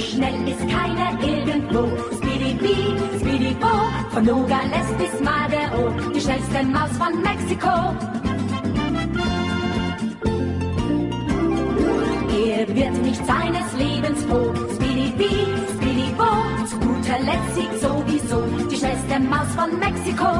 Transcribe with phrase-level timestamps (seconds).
[0.00, 1.88] schnell ist keiner irgendwo.
[2.16, 2.58] Speedy
[3.20, 3.66] Speedy Bo,
[4.10, 7.94] von Nogales bis Madero, die schnellste Maus von Mexiko.
[12.30, 14.52] Er wird nicht seines Lebens froh.
[14.74, 15.12] Speedy
[15.74, 16.30] Speedy Bo,
[16.66, 20.30] zu guter Letzt siegt sowieso die schnellste Maus von Mexiko.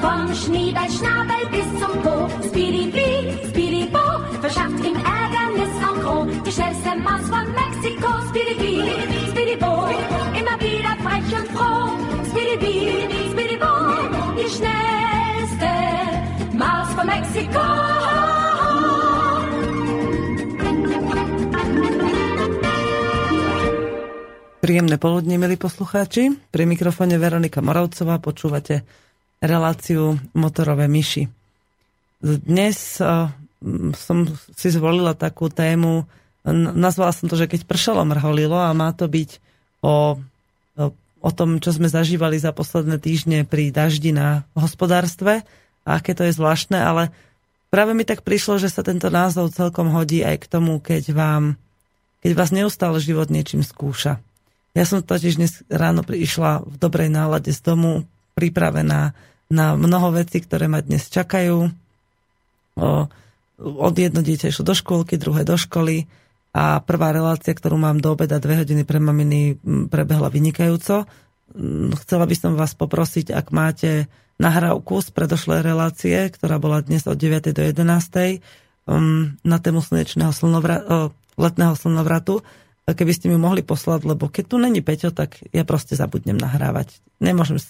[0.00, 3.98] Vom Schneeballschnabel bis zum Po, Speedy Bee, Speedy Bo,
[4.40, 4.97] verschafft ihm
[6.58, 8.82] schnellste Maus von Mexiko, Speedy Bee,
[9.30, 9.86] Speedy Bo,
[10.34, 11.86] immer wieder frech und froh.
[12.34, 13.74] Speedy Bee, Speedy Bo,
[14.34, 15.70] die schnellste
[16.58, 17.62] Maus von Mexiko.
[24.58, 26.34] Príjemné poludne, milí poslucháči.
[26.50, 28.82] Pri mikrofóne Veronika Moravcová počúvate
[29.38, 31.30] reláciu Motorové myši.
[32.18, 33.30] Dnes uh,
[33.94, 34.26] som
[34.58, 36.02] si zvolila takú tému,
[36.54, 39.30] nazvala som to, že keď pršalo mrholilo a má to byť
[39.82, 40.18] o,
[41.18, 45.42] o tom, čo sme zažívali za posledné týždne pri daždi na hospodárstve
[45.82, 47.10] a aké to je zvláštne, ale
[47.72, 51.44] práve mi tak prišlo, že sa tento názov celkom hodí aj k tomu, keď vám
[52.18, 54.18] keď vás neustále život niečím skúša.
[54.74, 59.14] Ja som totiž dnes ráno prišla v dobrej nálade z domu, pripravená
[59.48, 61.70] na mnoho vecí, ktoré ma dnes čakajú.
[62.78, 63.08] O,
[63.58, 66.06] od jedno dieťa išlo do škôlky, druhé do školy
[66.52, 69.60] a prvá relácia, ktorú mám do obeda dve hodiny pre maminy,
[69.92, 71.04] prebehla vynikajúco.
[72.04, 74.08] Chcela by som vás poprosiť, ak máte
[74.40, 77.52] nahrávku z predošlej relácie, ktorá bola dnes od 9.
[77.52, 78.40] do 11.
[78.88, 82.40] Um, na tému slnečného slnovra- letného slnovratu,
[82.88, 86.96] keby ste mi mohli poslať, lebo keď tu není Peťo, tak ja proste zabudnem nahrávať.
[87.20, 87.60] Nemôžem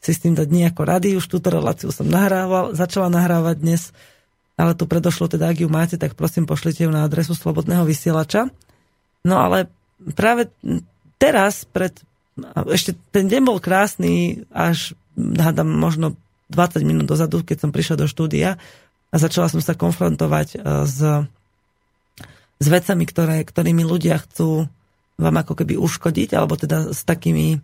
[0.00, 1.18] si s tým dať nejako rady.
[1.18, 3.82] Už túto reláciu som nahrával, začala nahrávať dnes,
[4.60, 8.52] ale tu predošlo teda, ak ju máte, tak prosím pošlite ju na adresu Slobodného vysielača.
[9.24, 9.72] No ale
[10.12, 10.52] práve
[11.16, 11.96] teraz, pred,
[12.68, 16.12] ešte ten deň bol krásny, až hádam možno
[16.52, 18.60] 20 minút dozadu, keď som prišiel do štúdia
[19.08, 20.98] a začala som sa konfrontovať e, s,
[22.60, 24.68] s vecami, ktoré, ktorými ľudia chcú
[25.20, 27.60] vám ako keby uškodiť, alebo teda s takými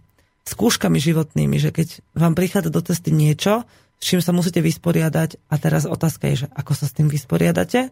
[0.46, 5.54] skúškami životnými, že keď vám prichádza do cesty niečo, s čím sa musíte vysporiadať a
[5.56, 7.88] teraz otázka je, že ako sa s tým vysporiadate,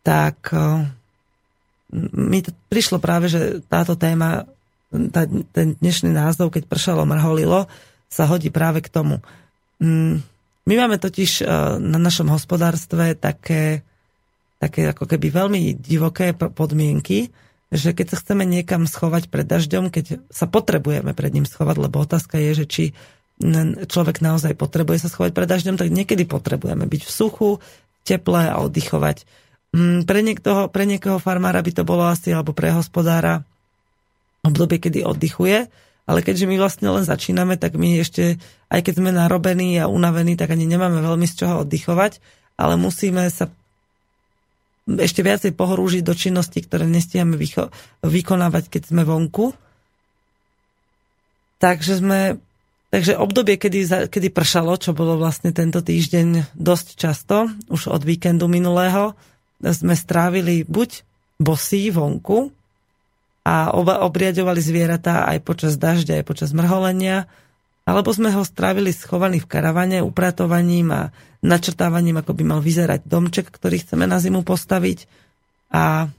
[0.00, 0.88] tak eh,
[2.16, 4.48] mi to prišlo práve, že táto téma,
[5.12, 7.68] tá, ten dnešný názov, keď pršalo, mrholilo,
[8.10, 9.22] sa hodí práve k tomu.
[9.78, 10.22] Mm,
[10.66, 11.46] my máme totiž eh,
[11.78, 13.84] na našom hospodárstve také,
[14.56, 17.28] také ako keby veľmi divoké podmienky,
[17.70, 22.02] že keď sa chceme niekam schovať pred dažďom, keď sa potrebujeme pred ním schovať, lebo
[22.02, 22.84] otázka je, že či
[23.88, 27.50] človek naozaj potrebuje sa schovať pred dažďom, tak niekedy potrebujeme byť v suchu,
[28.04, 29.24] teple a oddychovať.
[29.72, 33.46] Mm, pre, niektoho, pre niekoho farmára by to bolo asi, alebo pre hospodára
[34.44, 35.68] obdobie, kedy oddychuje,
[36.08, 38.40] ale keďže my vlastne len začíname, tak my ešte,
[38.72, 42.18] aj keď sme narobení a unavení, tak ani nemáme veľmi z čoho oddychovať,
[42.58, 43.48] ale musíme sa
[44.90, 47.70] ešte viacej pohorúžiť do činnosti, ktoré nestiame vycho-
[48.02, 49.54] vykonávať, keď sme vonku.
[51.62, 52.42] Takže sme
[52.90, 58.50] Takže obdobie, kedy, kedy pršalo, čo bolo vlastne tento týždeň dosť často, už od víkendu
[58.50, 59.14] minulého,
[59.62, 61.06] sme strávili buď
[61.38, 62.50] bosí vonku
[63.46, 67.30] a obriadovali zvieratá aj počas dažďa, aj počas mrholenia,
[67.86, 71.02] alebo sme ho strávili schovaný v karavane upratovaním a
[71.46, 75.06] načrtávaním, ako by mal vyzerať domček, ktorý chceme na zimu postaviť.
[75.70, 76.10] A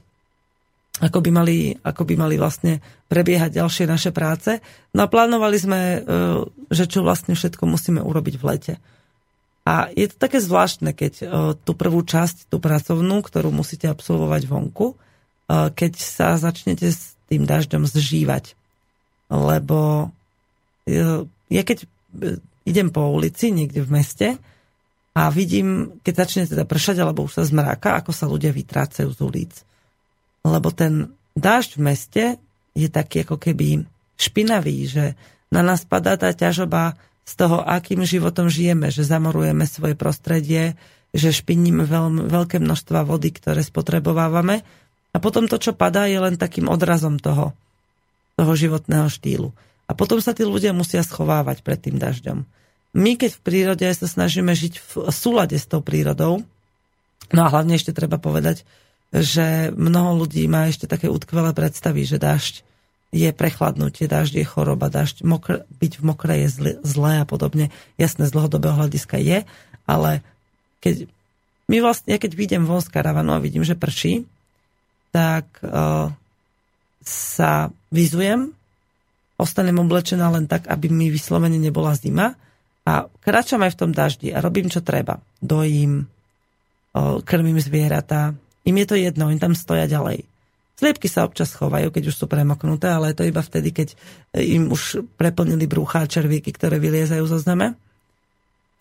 [1.02, 2.78] ako by mali, ako by mali vlastne
[3.10, 4.62] prebiehať ďalšie naše práce.
[4.94, 6.00] No a plánovali sme, e,
[6.70, 8.74] že čo vlastne všetko musíme urobiť v lete.
[9.66, 11.24] A je to také zvláštne, keď e,
[11.58, 14.96] tú prvú časť, tú pracovnú, ktorú musíte absolvovať vonku, e,
[15.74, 18.54] keď sa začnete s tým dažďom zžívať.
[19.32, 20.12] Lebo
[21.48, 21.88] ja keď
[22.68, 24.28] idem po ulici niekde v meste
[25.16, 29.20] a vidím, keď začne teda pršať alebo už sa zmráka, ako sa ľudia vytrácajú z
[29.24, 29.52] ulic.
[30.42, 32.24] Lebo ten dážď v meste
[32.74, 33.86] je taký ako keby
[34.18, 35.04] špinavý, že
[35.52, 40.74] na nás padá tá ťažoba z toho, akým životom žijeme, že zamorujeme svoje prostredie,
[41.12, 44.64] že špiníme veľ, veľké množstva vody, ktoré spotrebovávame
[45.12, 47.52] a potom to, čo padá, je len takým odrazom toho,
[48.40, 49.52] toho životného štýlu.
[49.86, 52.48] A potom sa tí ľudia musia schovávať pred tým dažďom.
[52.96, 56.40] My, keď v prírode sa snažíme žiť v súlade s tou prírodou,
[57.28, 58.64] no a hlavne ešte treba povedať,
[59.12, 62.64] že mnoho ľudí má ešte také utkvelé predstavy, že dažď
[63.12, 67.68] je prechladnutie, dažď je choroba, dažď mokr, byť v mokrej je zle, zlé a podobne.
[68.00, 69.44] Jasné, z dlhodobého hľadiska je,
[69.84, 70.24] ale
[70.80, 71.04] keď
[71.68, 74.24] my vlastne, ja keď vidím von z karavanu a vidím, že prší,
[75.12, 76.08] tak uh,
[77.04, 78.56] sa vyzujem,
[79.36, 82.32] ostanem oblečená len tak, aby mi vyslovene nebola zima
[82.88, 85.20] a kráčam aj v tom daždi a robím, čo treba.
[85.36, 88.32] Dojím, uh, krmím zvieratá,
[88.62, 90.26] im je to jedno, im tam stoja ďalej.
[90.78, 93.94] Sliepky sa občas chovajú, keď už sú premoknuté, ale je to iba vtedy, keď
[94.34, 97.78] im už preplnili brúcha červíky, ktoré vyliezajú zo zeme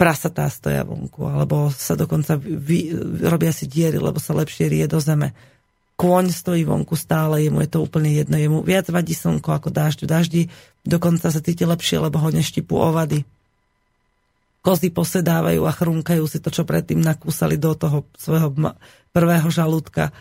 [0.02, 2.90] prasatá stoja vonku, alebo sa dokonca vy,
[3.22, 5.38] robia si diery, lebo sa lepšie rie do zeme.
[5.94, 10.00] Kôň stojí vonku stále, jemu je to úplne jedno, jemu viac vadí slnko ako dážď.
[10.02, 10.42] V daždi
[10.82, 13.22] dokonca sa cíti lepšie, lebo ho neštipú ovady.
[14.62, 18.54] Kozy posedávajú a chrúnkajú si to, čo predtým nakúsali do toho svojho
[19.10, 20.14] prvého žalúdka.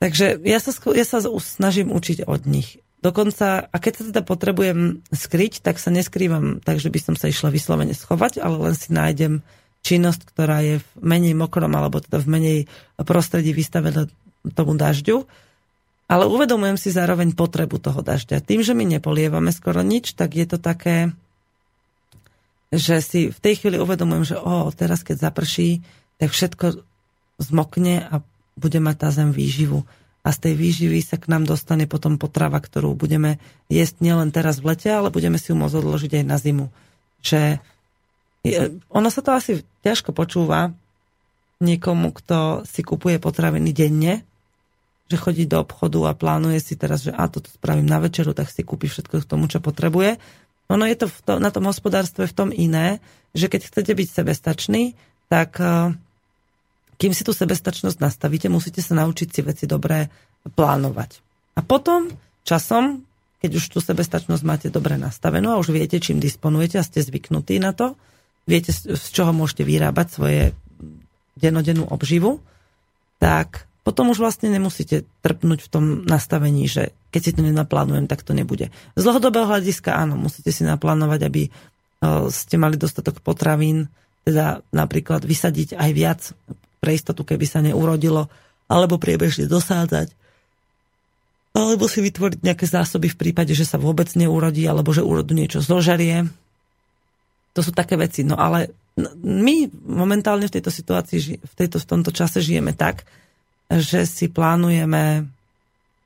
[0.00, 2.80] Takže ja sa, ja sa snažím učiť od nich.
[3.04, 7.28] Dokonca, a keď sa teda potrebujem skryť, tak sa neskrývam tak, že by som sa
[7.28, 9.44] išla vyslovene schovať, ale len si nájdem
[9.86, 12.58] činnosť, ktorá je v menej mokrom alebo teda v menej
[12.98, 14.10] prostredí vystavená
[14.58, 15.22] tomu dažďu.
[16.06, 18.42] Ale uvedomujem si zároveň potrebu toho dažďa.
[18.42, 21.14] Tým, že my nepolievame skoro nič, tak je to také,
[22.74, 25.84] že si v tej chvíli uvedomujem, že o, teraz keď zaprší,
[26.18, 26.82] tak všetko
[27.38, 28.24] zmokne a
[28.56, 29.84] bude mať tá zem výživu
[30.26, 33.38] a z tej výživy sa k nám dostane potom potrava, ktorú budeme
[33.70, 36.66] jesť nielen teraz v lete, ale budeme si ju môcť odložiť aj na zimu.
[37.22, 37.62] Že
[38.90, 40.74] ono sa to asi ťažko počúva
[41.62, 44.26] niekomu, kto si kupuje potraviny denne,
[45.06, 48.50] že chodí do obchodu a plánuje si teraz, že a toto spravím na večeru, tak
[48.50, 50.18] si kúpi všetko k tomu, čo potrebuje.
[50.66, 52.98] Ono je to, to na tom hospodárstve v tom iné,
[53.36, 54.82] že keď chcete byť sebestačný,
[55.30, 55.60] tak
[56.96, 60.08] kým si tú sebestačnosť nastavíte, musíte sa naučiť si veci dobre
[60.48, 61.10] plánovať.
[61.56, 62.08] A potom
[62.46, 63.04] časom,
[63.42, 67.60] keď už tú sebestačnosť máte dobre nastavenú a už viete, čím disponujete a ste zvyknutí
[67.60, 67.94] na to,
[68.48, 70.42] viete, z čoho môžete vyrábať svoje
[71.36, 72.40] denodennú obživu,
[73.20, 78.26] tak potom už vlastne nemusíte trpnúť v tom nastavení, že keď si to nenaplánujem, tak
[78.26, 78.74] to nebude.
[78.98, 81.42] Z dlhodobého hľadiska áno, musíte si naplánovať, aby
[82.34, 83.86] ste mali dostatok potravín,
[84.26, 86.20] teda napríklad vysadiť aj viac
[86.82, 88.26] pre istotu, keby sa neurodilo,
[88.66, 90.10] alebo priebežne dosádzať,
[91.54, 95.62] alebo si vytvoriť nejaké zásoby v prípade, že sa vôbec neurodí, alebo že úrodu niečo
[95.62, 96.26] zožerie.
[97.54, 98.26] To sú také veci.
[98.26, 98.74] No ale
[99.22, 103.08] my momentálne v tejto situácii, v, tejto, v tomto čase žijeme tak,
[103.66, 105.26] že si plánujeme,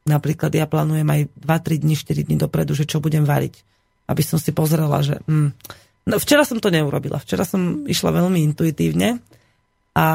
[0.09, 3.61] napríklad ja plánujem aj 2-3 dní, 4 dní dopredu, že čo budem variť.
[4.09, 5.21] Aby som si pozrela, že...
[5.29, 5.53] Hm,
[6.09, 7.21] no včera som to neurobila.
[7.21, 9.21] Včera som išla veľmi intuitívne
[9.95, 10.07] a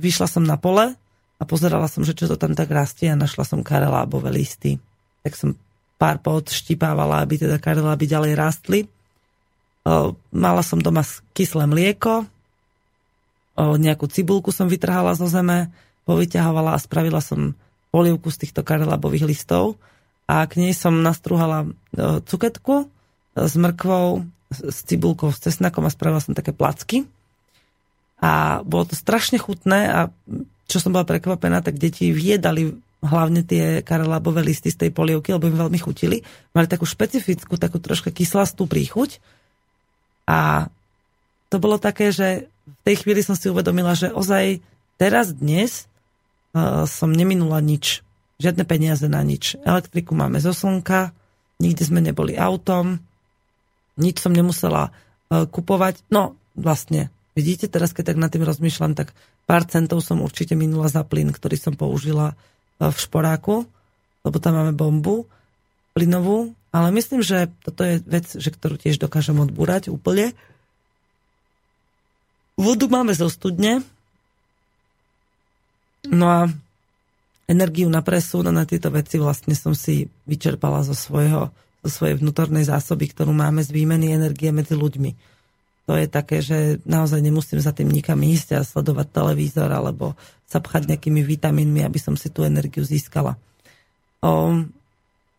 [0.00, 0.96] vyšla som na pole
[1.40, 4.80] a pozerala som, že čo to tam tak rastie a našla som karelábové listy.
[5.24, 5.56] Tak som
[6.00, 8.80] pár pod štipávala, aby teda kareláby ďalej rastli.
[9.84, 11.04] O, mala som doma
[11.36, 15.68] kyslé mlieko, o, nejakú cibulku som vytrhala zo zeme,
[16.08, 17.56] povyťahovala a spravila som
[17.90, 19.76] polievku z týchto karelábových listov
[20.30, 21.66] a k nej som nastruhala
[22.26, 22.86] cuketku
[23.34, 27.06] s mrkvou, s cibulkou, s cesnakom a spravila som také placky
[28.22, 30.00] a bolo to strašne chutné a
[30.70, 35.48] čo som bola prekvapená, tak deti viedali hlavne tie karelabové listy z tej polievky, lebo
[35.50, 36.22] im veľmi chutili.
[36.54, 39.18] Mali takú špecifickú, takú troška kyslastú príchuť.
[40.30, 40.70] A
[41.50, 44.62] to bolo také, že v tej chvíli som si uvedomila, že ozaj
[45.00, 45.89] teraz, dnes
[46.86, 48.02] som neminula nič.
[48.40, 49.54] Žiadne peniaze na nič.
[49.62, 51.14] Elektriku máme zo slnka,
[51.62, 52.98] nikde sme neboli autom,
[54.00, 56.08] nič som nemusela uh, kupovať.
[56.08, 59.14] No, vlastne Vidíte, teraz keď tak nad tým rozmýšľam, tak
[59.46, 63.70] pár centov som určite minula za plyn, ktorý som použila e, v šporáku,
[64.26, 65.30] lebo tam máme bombu
[65.94, 70.34] plynovú, ale myslím, že toto je vec, že ktorú tiež dokážem odbúrať úplne.
[72.58, 73.86] Vodu máme zo studne,
[76.10, 76.40] no a
[77.50, 81.50] energiu na presun a na tieto veci vlastne som si vyčerpala zo, svojho,
[81.82, 85.30] zo svojej vnútornej zásoby, ktorú máme z výmeny energie medzi ľuďmi
[85.90, 90.14] to je také, že naozaj nemusím za tým nikam ísť a sledovať televízor alebo
[90.46, 93.34] sa pchať nejakými vitamínmi, aby som si tú energiu získala.
[94.22, 94.54] O,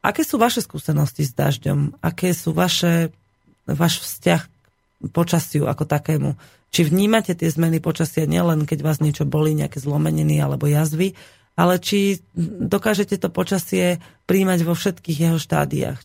[0.03, 2.03] aké sú vaše skúsenosti s dažďom?
[2.03, 3.15] Aké sú vaše,
[3.63, 4.43] váš vzťah
[5.09, 6.37] počasiu ako takému?
[6.69, 11.17] Či vnímate tie zmeny počasia nielen, keď vás niečo boli, nejaké zlomeniny alebo jazvy,
[11.57, 15.99] ale či dokážete to počasie príjmať vo všetkých jeho štádiách?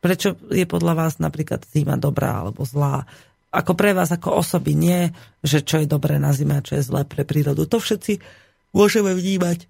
[0.00, 3.04] Prečo je podľa vás napríklad zima dobrá alebo zlá?
[3.50, 5.10] ako pre vás, ako osoby, nie,
[5.42, 7.66] že čo je dobré na zime a čo je zlé pre prírodu.
[7.66, 8.22] To všetci
[8.70, 9.66] môžeme vnímať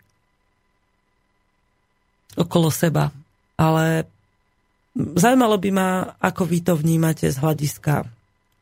[2.37, 3.09] okolo seba.
[3.57, 4.05] Ale
[4.97, 5.89] zaujímalo by ma,
[6.21, 8.05] ako vy to vnímate z hľadiska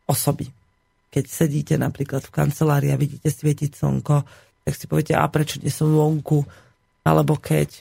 [0.08, 0.50] osoby.
[1.08, 4.16] keď sedíte napríklad v kancelárii a vidíte svietiť slnko,
[4.68, 6.44] tak si poviete, a prečo nie som vonku?
[7.00, 7.80] Alebo keď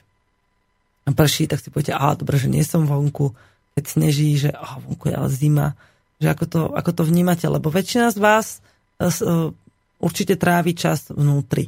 [1.12, 3.36] prší, tak si poviete, a dobre, že nie som vonku.
[3.75, 5.75] Keď sneží, že a, vonku je ale zima.
[6.24, 8.63] Že ako to, ako to vnímate, lebo väčšina z vás
[9.03, 9.51] uh,
[10.00, 11.67] určite trávi čas vnútri,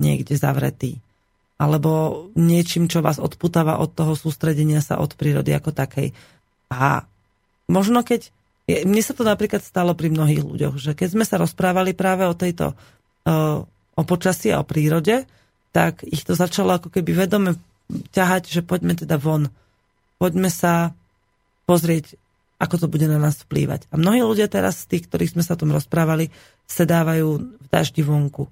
[0.00, 0.96] niekde zavretý.
[1.60, 6.16] Alebo niečím, čo vás odputáva od toho sústredenia sa od prírody ako takej.
[6.72, 7.04] A
[7.68, 8.32] možno keď
[8.66, 12.34] mne sa to napríklad stalo pri mnohých ľuďoch, že keď sme sa rozprávali práve o
[12.34, 12.74] tejto,
[13.96, 15.22] o počasí a o prírode,
[15.70, 17.54] tak ich to začalo ako keby vedome
[18.10, 19.46] ťahať, že poďme teda von.
[20.18, 20.96] Poďme sa
[21.68, 22.18] pozrieť,
[22.58, 23.86] ako to bude na nás vplývať.
[23.92, 26.32] A mnohí ľudia teraz z tých, ktorých sme sa o tom rozprávali,
[26.66, 28.48] sedávajú v daždi vonku.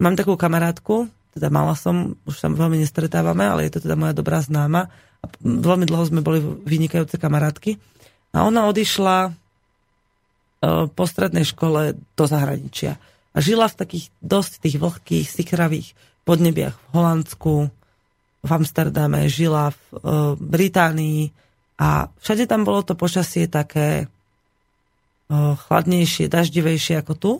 [0.00, 4.16] Mám takú kamarátku, teda mala som, už sa veľmi nestretávame, ale je to teda moja
[4.16, 4.88] dobrá známa.
[5.20, 7.76] A veľmi dlho sme boli vynikajúce kamarátky.
[8.32, 9.41] A ona odišla
[10.94, 13.02] po strednej škole do zahraničia.
[13.34, 15.88] A žila v takých dosť tých vlhkých, sikravých
[16.22, 17.54] podnebiach v Holandsku,
[18.42, 19.96] v Amsterdame, žila v e,
[20.38, 21.30] Británii
[21.78, 24.06] a všade tam bolo to počasie také e,
[25.34, 27.32] chladnejšie, daždivejšie ako tu.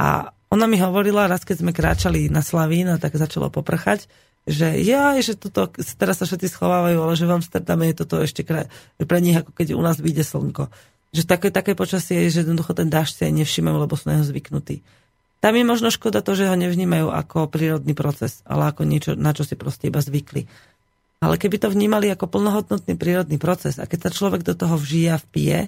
[0.00, 4.08] A ona mi hovorila, raz keď sme kráčali na Slavín a tak začalo poprchať,
[4.48, 8.44] že ja, že toto, teraz sa všetci schovávajú, ale že v Amsterdame je toto ešte
[8.44, 8.68] kraj,
[9.00, 10.68] pre nich ako keď u nás vyjde slnko
[11.12, 14.16] že také, také počasie je, že jednoducho ten dážď si aj nevšimajú, lebo sú na
[14.18, 14.80] neho zvyknutí.
[15.44, 19.36] Tam je možno škoda to, že ho nevnímajú ako prírodný proces, ale ako niečo, na
[19.36, 20.48] čo si proste iba zvykli.
[21.22, 25.08] Ale keby to vnímali ako plnohodnotný prírodný proces a keď sa človek do toho vžije
[25.12, 25.58] a vpije,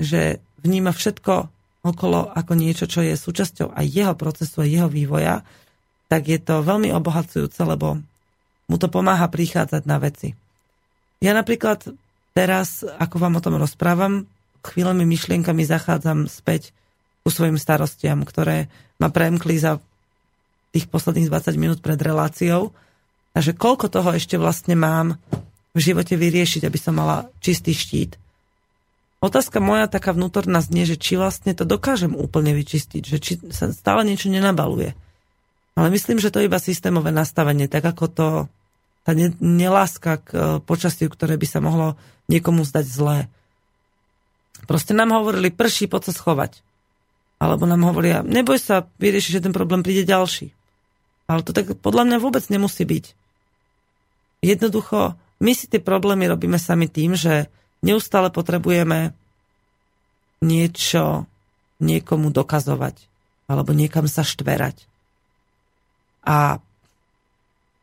[0.00, 1.48] že vníma všetko
[1.80, 5.44] okolo ako niečo, čo je súčasťou aj jeho procesu, aj jeho vývoja,
[6.10, 8.00] tak je to veľmi obohacujúce, lebo
[8.68, 10.34] mu to pomáha prichádzať na veci.
[11.20, 11.84] Ja napríklad
[12.32, 14.28] teraz, ako vám o tom rozprávam,
[14.64, 16.72] chvíľami myšlienkami zachádzam späť
[17.24, 19.80] ku svojim starostiam, ktoré ma premkli za
[20.70, 22.70] tých posledných 20 minút pred reláciou
[23.34, 25.18] a že koľko toho ešte vlastne mám
[25.70, 28.18] v živote vyriešiť, aby som mala čistý štít.
[29.20, 33.68] Otázka moja taká vnútorná znie, že či vlastne to dokážem úplne vyčistiť, že či sa
[33.68, 34.96] stále niečo nenabaluje.
[35.76, 38.26] Ale myslím, že to je iba systémové nastavenie, tak ako to
[39.04, 41.96] tá neláska k e, počasiu, ktoré by sa mohlo
[42.28, 43.18] niekomu zdať zlé.
[44.66, 46.62] Proste nám hovorili, prší, poď sa schovať.
[47.40, 50.52] Alebo nám hovoria, neboj sa, vyriešiš, že ten problém príde ďalší.
[51.30, 53.04] Ale to tak podľa mňa vôbec nemusí byť.
[54.44, 57.48] Jednoducho, my si tie problémy robíme sami tým, že
[57.80, 59.16] neustále potrebujeme
[60.44, 61.28] niečo
[61.80, 63.08] niekomu dokazovať
[63.50, 64.86] alebo niekam sa štverať.
[66.22, 66.60] A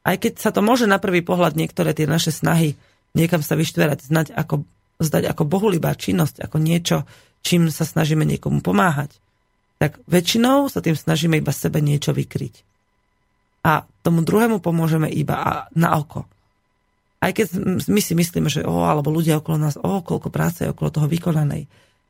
[0.08, 2.80] aj keď sa to môže na prvý pohľad niektoré tie naše snahy
[3.12, 4.64] niekam sa vyštverať, znať ako
[4.98, 7.06] zdať ako bohulibá činnosť, ako niečo,
[7.46, 9.14] čím sa snažíme niekomu pomáhať,
[9.78, 12.66] tak väčšinou sa tým snažíme iba sebe niečo vykryť.
[13.62, 16.26] A tomu druhému pomôžeme iba na oko.
[17.18, 17.58] Aj keď
[17.90, 21.08] my si myslíme, že o, alebo ľudia okolo nás, o, koľko práce je okolo toho
[21.10, 21.66] vykonanej.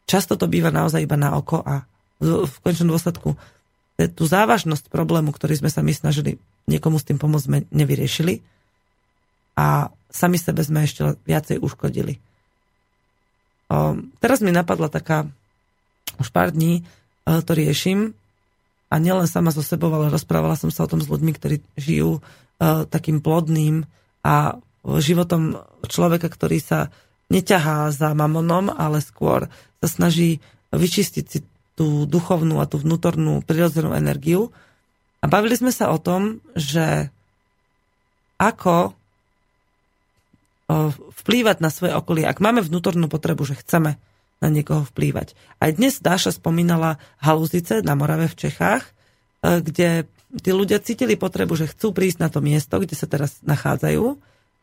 [0.07, 1.83] Často to býva naozaj iba na oko a
[2.21, 3.35] v končnom dôsledku
[3.97, 6.37] tú závažnosť problému, ktorý sme sa my snažili
[6.69, 8.45] niekomu s tým pomôcť, sme nevyriešili
[9.57, 12.21] a sami sebe sme ešte viacej uškodili.
[14.23, 15.27] Teraz mi napadla taká,
[16.17, 16.83] už pár dní e,
[17.43, 18.15] to riešim
[18.87, 22.17] a nielen sama so sebou, ale rozprávala som sa o tom s ľuďmi, ktorí žijú
[22.17, 22.21] e,
[22.87, 23.83] takým plodným
[24.23, 24.55] a
[24.87, 26.79] životom človeka, ktorý sa
[27.27, 29.51] neťahá za mamonom, ale skôr
[29.83, 30.39] sa snaží
[30.71, 31.43] vyčistiť si
[31.77, 34.55] tú duchovnú a tú vnútornú prirodzenú energiu.
[35.19, 37.11] A bavili sme sa o tom, že
[38.39, 38.95] ako
[40.67, 43.95] vplývať na svoje okolie, ak máme vnútornú potrebu, že chceme
[44.43, 45.33] na niekoho vplývať.
[45.57, 48.91] Aj dnes Dáša spomínala Halúzice na Morave v Čechách, e,
[49.63, 49.89] kde
[50.43, 54.05] tí ľudia cítili potrebu, že chcú prísť na to miesto, kde sa teraz nachádzajú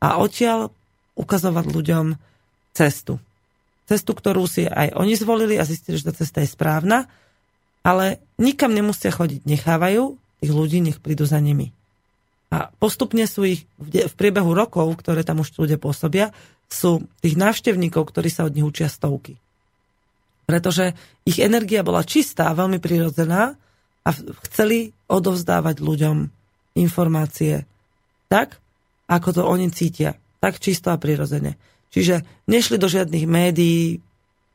[0.05, 0.71] a odtiaľ
[1.19, 2.07] ukazovať ľuďom
[2.77, 3.19] cestu.
[3.89, 7.09] Cestu, ktorú si aj oni zvolili a zistili, že tá cesta je správna,
[7.85, 9.45] ale nikam nemusia chodiť.
[9.45, 11.73] Nechávajú tých ľudí, nech prídu za nimi.
[12.55, 16.31] A postupne sú ich v priebehu rokov, ktoré tam už ľudia pôsobia,
[16.71, 19.35] sú tých návštevníkov, ktorí sa od nich učia stovky.
[20.47, 20.95] Pretože
[21.27, 23.59] ich energia bola čistá, veľmi prirodzená
[24.07, 24.11] a
[24.47, 26.31] chceli odovzdávať ľuďom
[26.79, 27.67] informácie
[28.31, 28.63] tak,
[29.11, 30.15] ako to oni cítia.
[30.39, 31.59] Tak čisto a prirodzene.
[31.91, 33.99] Čiže nešli do žiadnych médií,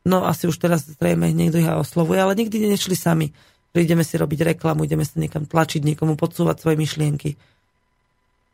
[0.08, 3.36] no asi už teraz zrejme niekto ich oslovuje, ale nikdy nešli sami.
[3.76, 7.36] Prídeme si robiť reklamu, ideme sa niekam tlačiť, niekomu podsúvať svoje myšlienky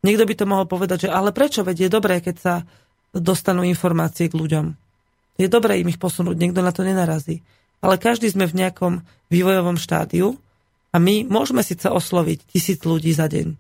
[0.06, 2.54] Niekto by to mohol povedať, že ale prečo, veď je dobré, keď sa
[3.10, 4.78] dostanú informácie k ľuďom.
[5.42, 7.42] Je dobré im ich posunúť, niekto na to nenarazí.
[7.84, 8.94] ale každý sme v nejakom
[9.30, 10.42] vývojovom štádiu
[10.90, 13.54] a my môžeme síce osloviť tisíc ľudí za deň.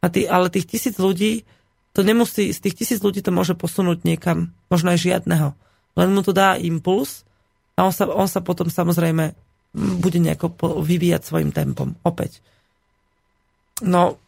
[0.00, 1.44] A tý, ale tých tisíc ľudí,
[1.92, 5.52] to nemusí, z tých tisíc ľudí to môže posunúť niekam, možno aj žiadneho.
[6.00, 7.28] Len mu to dá impuls
[7.76, 9.36] a on sa, on sa potom samozrejme
[9.74, 11.98] bude nejako vyvíjať svojim tempom.
[12.06, 12.38] Opäť.
[13.82, 14.22] No,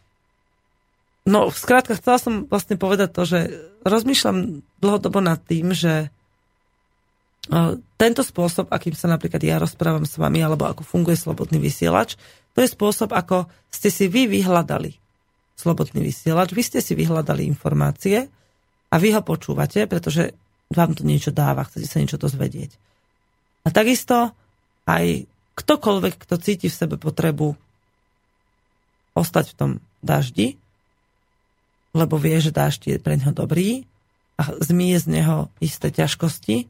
[1.27, 3.39] no, skrátka, chcela som vlastne povedať to, že
[3.83, 6.09] rozmýšľam dlhodobo nad tým, že
[7.95, 12.19] tento spôsob, akým sa napríklad ja rozprávam s vami, alebo ako funguje slobodný vysielač,
[12.51, 14.99] to je spôsob, ako ste si vy vyhľadali
[15.55, 18.27] slobodný vysielač, vy ste si vyhľadali informácie
[18.91, 20.35] a vy ho počúvate, pretože
[20.67, 22.75] vám to niečo dáva, chcete sa niečo dozvedieť.
[23.63, 24.35] A takisto
[24.83, 25.23] aj
[25.55, 27.55] ktokoľvek, kto cíti v sebe potrebu
[29.15, 29.71] ostať v tom
[30.03, 30.59] daždi,
[31.91, 33.87] lebo vie, že dážď je pre neho dobrý
[34.37, 36.67] a zmije z neho isté ťažkosti,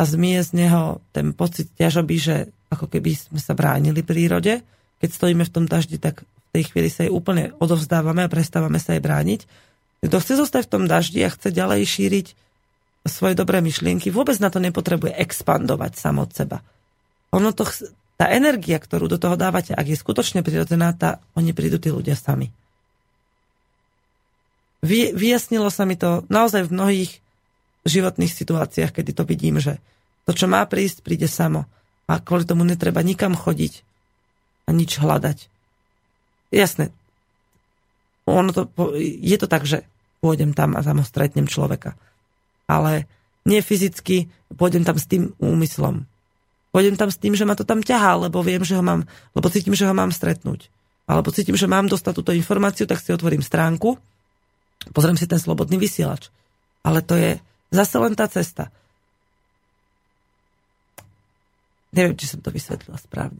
[0.00, 2.36] a zmije z neho ten pocit ťažoby, že
[2.72, 4.64] ako keby sme sa bránili prírode.
[4.96, 8.80] Keď stojíme v tom daždi, tak v tej chvíli sa jej úplne odovzdávame a prestávame
[8.80, 9.44] sa jej brániť.
[10.00, 12.26] Kto chce zostať v tom daždi a chce ďalej šíriť
[13.04, 16.64] svoje dobré myšlienky, vôbec na to nepotrebuje expandovať sam od seba.
[17.36, 17.68] Ono to,
[18.16, 22.16] tá energia, ktorú do toho dávate, ak je skutočne prirodzená, tá, oni prídu tí ľudia
[22.16, 22.52] sami.
[24.80, 27.12] Vy, vyjasnilo sa mi to naozaj v mnohých
[27.84, 29.76] životných situáciách, kedy to vidím, že
[30.24, 31.68] to, čo má prísť, príde samo.
[32.10, 33.84] A kvôli tomu netreba nikam chodiť
[34.66, 35.46] a nič hľadať.
[36.50, 36.90] Jasné.
[38.26, 38.66] Ono to,
[38.98, 39.86] je to tak, že
[40.20, 41.96] pôjdem tam a tam stretnem človeka.
[42.66, 43.06] Ale
[43.48, 46.04] nie fyzicky, pôjdem tam s tým úmyslom.
[46.70, 49.50] Pôjdem tam s tým, že ma to tam ťahá, lebo viem, že ho mám, lebo
[49.50, 50.70] cítim, že ho mám stretnúť.
[51.10, 53.98] Alebo cítim, že mám dostať túto informáciu, tak si otvorím stránku,
[54.90, 56.32] pozriem si ten slobodný vysielač.
[56.80, 57.36] Ale to je
[57.70, 58.74] Zase len tá cesta.
[61.94, 63.38] Neviem, či som to vysvetlila správne.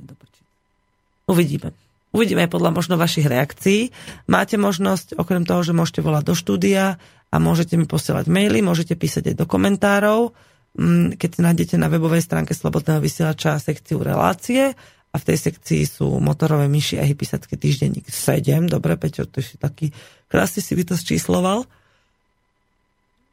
[1.26, 1.74] Uvidíme.
[2.10, 3.94] Uvidíme aj podľa možno vašich reakcií.
[4.26, 6.98] Máte možnosť, okrem toho, že môžete volať do štúdia
[7.30, 10.34] a môžete mi posielať maily, môžete písať aj do komentárov,
[10.74, 14.74] mm, keď nájdete na webovej stránke Slobodného vysielača sekciu relácie
[15.10, 18.70] a v tej sekcii sú motorové myši a hypisacký týždenník 7.
[18.70, 19.90] Dobre, Peťo, to je taký
[20.30, 21.66] krásny si by to sčísloval.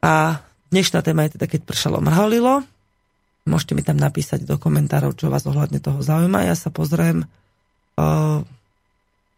[0.02, 2.60] A Dnešná téma je teda, keď pršalo, mrholilo.
[3.48, 6.44] Môžete mi tam napísať do komentárov, čo vás ohľadne toho zaujíma.
[6.44, 7.24] Ja sa pozriem,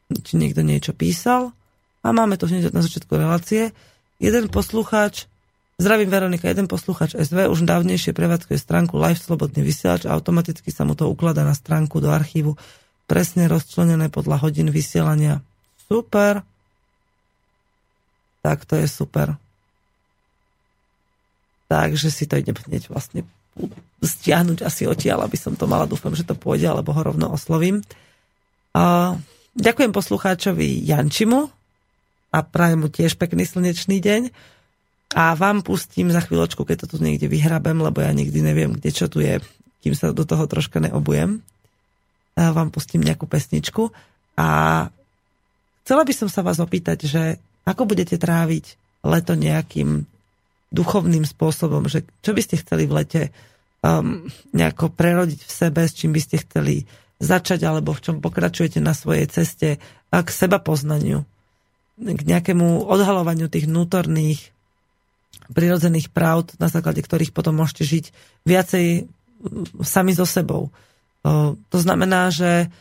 [0.09, 1.53] či niekto niečo písal.
[2.01, 3.77] A máme to hneď na začiatku relácie.
[4.17, 5.28] Jeden poslucháč,
[5.79, 10.83] zdravím Veronika, jeden poslucháč SV už dávnejšie prevádzkuje stránku Live Slobodný vysielač a automaticky sa
[10.83, 12.59] mu to ukladá na stránku do archívu
[13.09, 15.41] presne rozčlenené podľa hodín vysielania.
[15.89, 16.45] Super.
[18.45, 19.33] Tak to je super.
[21.65, 23.25] Takže si to idem hneď vlastne
[23.99, 25.89] stiahnuť asi odtiaľ, aby som to mala.
[25.89, 27.81] Dúfam, že to pôjde, alebo ho rovno oslovím.
[28.77, 29.17] A
[29.57, 31.49] ďakujem poslucháčovi Jančimu
[32.29, 34.21] a prajem mu tiež pekný slnečný deň.
[35.17, 38.89] A vám pustím za chvíľočku, keď to tu niekde vyhrabem, lebo ja nikdy neviem, kde
[38.93, 39.41] čo tu je,
[39.81, 41.41] kým sa do toho troška neobujem.
[42.37, 43.89] A vám pustím nejakú pesničku.
[44.37, 44.47] A
[45.81, 47.23] chcela by som sa vás opýtať, že
[47.65, 50.05] ako budete tráviť leto nejakým
[50.69, 53.21] duchovným spôsobom, že čo by ste chceli v lete
[53.81, 56.85] um, nejako prerodiť v sebe, s čím by ste chceli
[57.19, 59.69] začať, alebo v čom pokračujete na svojej ceste
[60.13, 61.25] a k seba poznaniu,
[61.99, 64.53] k nejakému odhalovaniu tých vnútorných
[65.49, 68.05] prirodzených pravd, na základe ktorých potom môžete žiť
[68.45, 70.69] viacej um, sami so sebou.
[71.59, 72.71] To znamená, že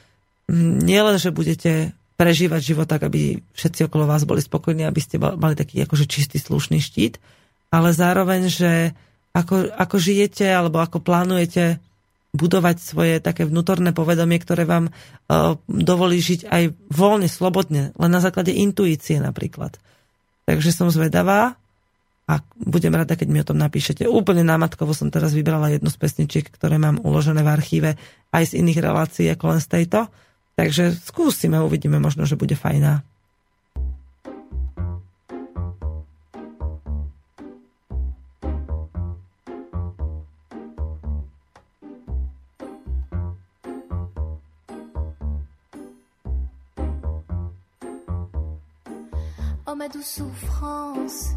[0.47, 5.19] mm, nielen, že budete prežívať život tak, aby všetci okolo vás boli spokojní, aby ste
[5.19, 7.23] mali taký akože čistý, slušný štít,
[7.71, 8.73] ale zároveň, že
[9.35, 11.79] ako, ako žijete alebo ako plánujete
[12.35, 18.21] budovať svoje také vnútorné povedomie, ktoré vám uh, dovolí žiť aj voľne, slobodne, len na
[18.21, 19.79] základe intuície napríklad.
[20.45, 21.55] Takže som zvedavá
[22.29, 24.05] a budem rada, keď mi o tom napíšete.
[24.05, 27.91] Úplne námatkovo som teraz vybrala jednu z pesničiek, ktoré mám uložené v archíve
[28.37, 30.13] aj z iných relácií ako len z tejto.
[30.53, 33.01] Takže skúsime, uvidíme, možno, že bude fajná.
[49.79, 51.37] ma douce souffrance,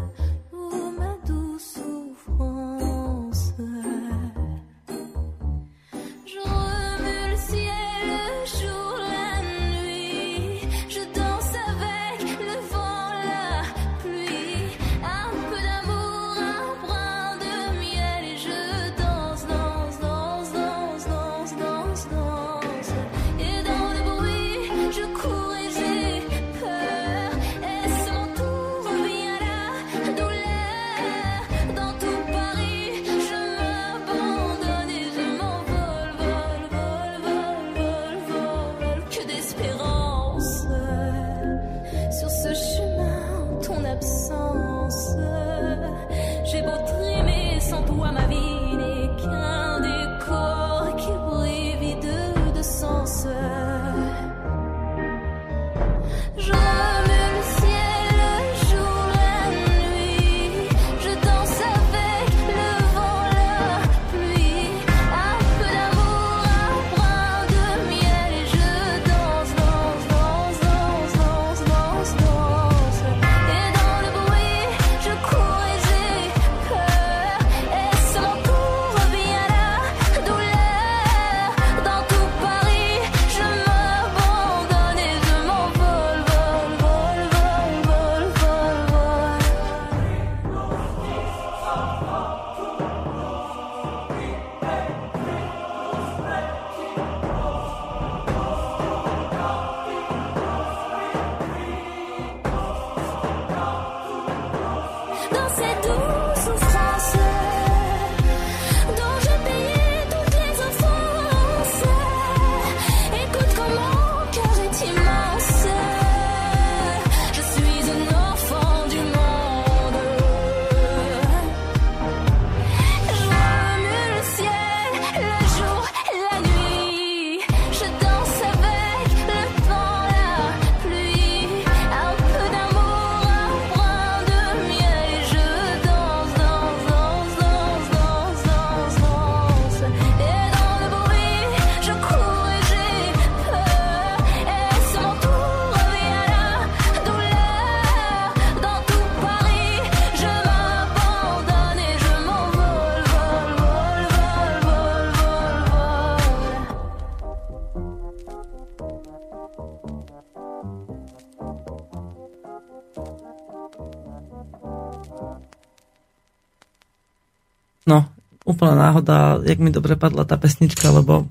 [168.61, 171.25] Úplná náhoda, jak mi dobre padla tá pesnička, lebo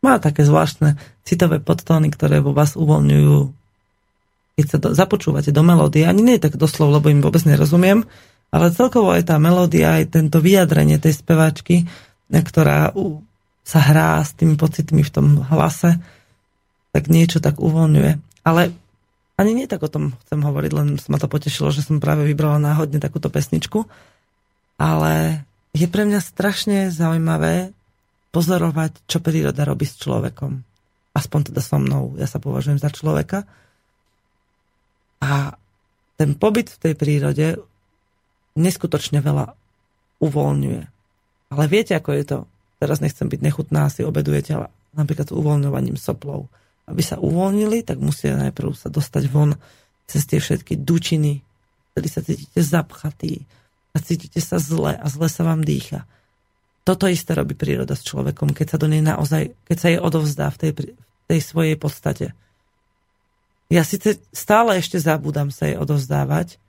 [0.00, 3.36] má také zvláštne citové podtóny, ktoré vo vás uvoľňujú,
[4.56, 6.08] keď sa do, započúvate do melódie.
[6.08, 8.08] Ani nie je tak doslov, lebo im vôbec nerozumiem,
[8.48, 11.84] ale celkovo aj tá melódia, aj tento vyjadrenie tej speváčky,
[12.32, 12.96] ktorá
[13.60, 16.00] sa hrá s tými pocitmi v tom hlase,
[16.96, 18.40] tak niečo tak uvoľňuje.
[18.40, 18.72] Ale
[19.36, 22.56] ani nie tak o tom chcem hovoriť, len ma to potešilo, že som práve vybrala
[22.56, 23.84] náhodne takúto pesničku.
[24.80, 27.74] Ale je pre mňa strašne zaujímavé
[28.30, 30.62] pozorovať, čo príroda robí s človekom.
[31.14, 32.14] Aspoň teda so mnou.
[32.18, 33.46] Ja sa považujem za človeka.
[35.18, 35.54] A
[36.14, 37.46] ten pobyt v tej prírode
[38.54, 39.54] neskutočne veľa
[40.22, 40.82] uvoľňuje.
[41.54, 42.38] Ale viete, ako je to?
[42.78, 46.46] Teraz nechcem byť nechutná, si obedujete, ale napríklad s uvoľňovaním soplov.
[46.86, 49.58] Aby sa uvoľnili, tak musia najprv sa dostať von
[50.06, 51.40] cez tie všetky dučiny,
[51.94, 53.46] vtedy sa cítite zapchatí,
[53.94, 56.04] a cítite sa zle a zle sa vám dýcha.
[56.84, 60.52] Toto isté robí príroda s človekom, keď sa do nej naozaj, keď sa jej odovzdá
[60.52, 62.26] v tej, v tej svojej podstate.
[63.72, 66.60] Ja síce stále ešte zabúdam sa jej odovzdávať,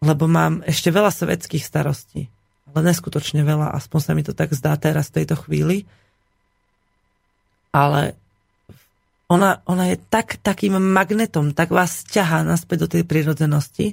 [0.00, 2.32] lebo mám ešte veľa svetských starostí.
[2.72, 5.84] Ale neskutočne veľa, aspoň sa mi to tak zdá teraz v tejto chvíli.
[7.74, 8.16] Ale
[9.28, 13.92] ona, ona je tak, takým magnetom, tak vás ťahá naspäť do tej prírodzenosti,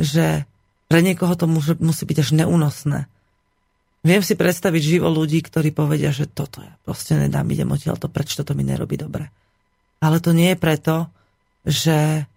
[0.00, 0.48] že
[0.94, 3.10] pre niekoho to musí, musí byť až neúnosné.
[4.06, 8.06] Viem si predstaviť živo ľudí, ktorí povedia, že toto ja proste nedám, idem odtiaľ to
[8.06, 9.26] preč, toto mi nerobí dobre.
[9.98, 11.10] Ale to nie je preto,
[11.66, 12.30] že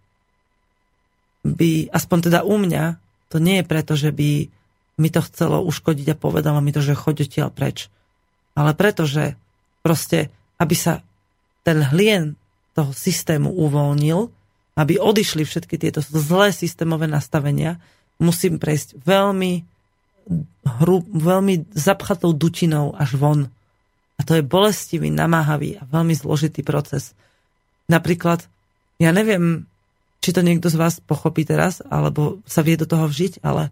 [1.45, 2.97] by, aspoň teda u mňa,
[3.29, 4.49] to nie je preto, že by
[4.97, 7.93] mi to chcelo uškodiť a povedalo mi to, že choď odtiaľ preč.
[8.57, 9.37] Ale preto, že
[9.85, 11.05] proste, aby sa
[11.61, 12.33] ten hlien
[12.73, 14.33] toho systému uvoľnil,
[14.81, 17.77] aby odišli všetky tieto zlé systémové nastavenia,
[18.17, 19.65] musím prejsť veľmi
[20.83, 23.47] hru, veľmi zapchatou dutinou až von.
[24.17, 27.13] A to je bolestivý, namáhavý a veľmi zložitý proces.
[27.87, 28.43] Napríklad,
[28.97, 29.69] ja neviem,
[30.19, 33.69] či to niekto z vás pochopí teraz, alebo sa vie do toho vžiť, ale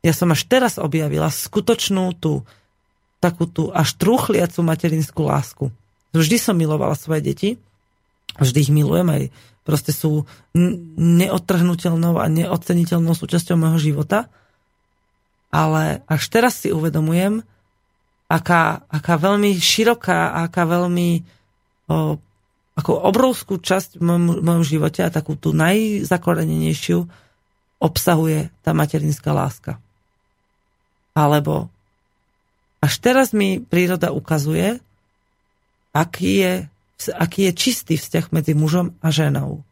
[0.00, 2.46] ja som až teraz objavila skutočnú tú
[3.20, 5.68] takú tú až trúchliacu materinskú lásku.
[6.16, 7.50] Vždy som milovala svoje deti,
[8.40, 9.22] vždy ich milujem aj
[9.62, 10.24] proste sú
[10.96, 14.32] neodtrhnutelnou a neoceniteľnou súčasťou môjho života.
[15.50, 17.42] Ale až teraz si uvedomujem,
[18.30, 21.26] aká, aká veľmi široká, aká veľmi
[21.90, 22.14] o,
[22.78, 27.02] ako obrovskú časť v mojom, v živote a takú tú najzakorenenejšiu
[27.82, 29.82] obsahuje tá materinská láska.
[31.18, 31.66] Alebo
[32.78, 34.78] až teraz mi príroda ukazuje,
[35.90, 36.54] aký je
[37.08, 39.64] aký je čistý vzťah medzi mužom a ženou.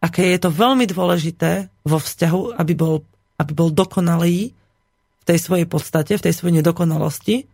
[0.00, 3.04] Aké je to veľmi dôležité vo vzťahu, aby bol,
[3.36, 4.52] aby bol dokonalý
[5.20, 7.48] v tej svojej podstate, v tej svojej nedokonalosti,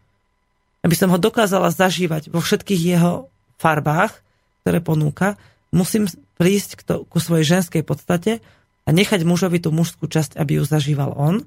[0.83, 3.31] aby som ho dokázala zažívať vo všetkých jeho
[3.63, 4.19] farbách,
[4.63, 5.39] ktoré ponúka,
[5.71, 8.43] musím prísť k to, ku svojej ženskej podstate
[8.85, 11.47] a nechať mužovi tú mužskú časť, aby ju zažíval on.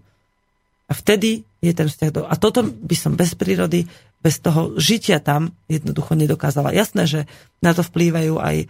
[0.94, 2.22] A vtedy je ten vzťah do...
[2.30, 3.90] A toto by som bez prírody,
[4.22, 6.70] bez toho žitia tam jednoducho nedokázala.
[6.70, 7.20] Jasné, že
[7.66, 8.66] na to vplývajú aj e,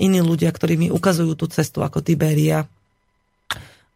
[0.00, 2.64] iní ľudia, ktorí mi ukazujú tú cestu ako Tiberia,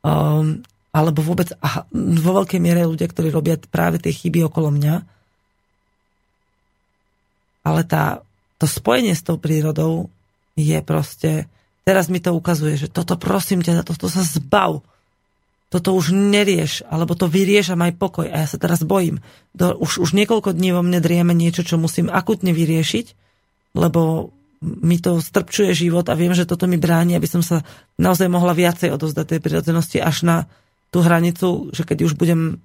[0.05, 0.61] um,
[0.93, 4.95] alebo vôbec aha, vo veľkej miere ľudia, ktorí robia práve tie chyby okolo mňa.
[7.65, 8.21] Ale tá,
[8.61, 10.13] to spojenie s tou prírodou
[10.53, 11.49] je proste...
[11.81, 14.85] Teraz mi to ukazuje, že toto prosím ťa, toto sa zbav.
[15.71, 18.27] Toto už nerieš, alebo to vyrieš a maj pokoj.
[18.27, 19.23] A ja sa teraz bojím.
[19.55, 23.07] Do, už, už niekoľko dní vo mne drieme niečo, čo musím akutne vyriešiť,
[23.79, 27.63] lebo mi to strpčuje život a viem, že toto mi bráni, aby som sa
[27.97, 30.37] naozaj mohla viacej odozdať tej prirodzenosti až na
[30.91, 32.59] tú hranicu, že keď už budem...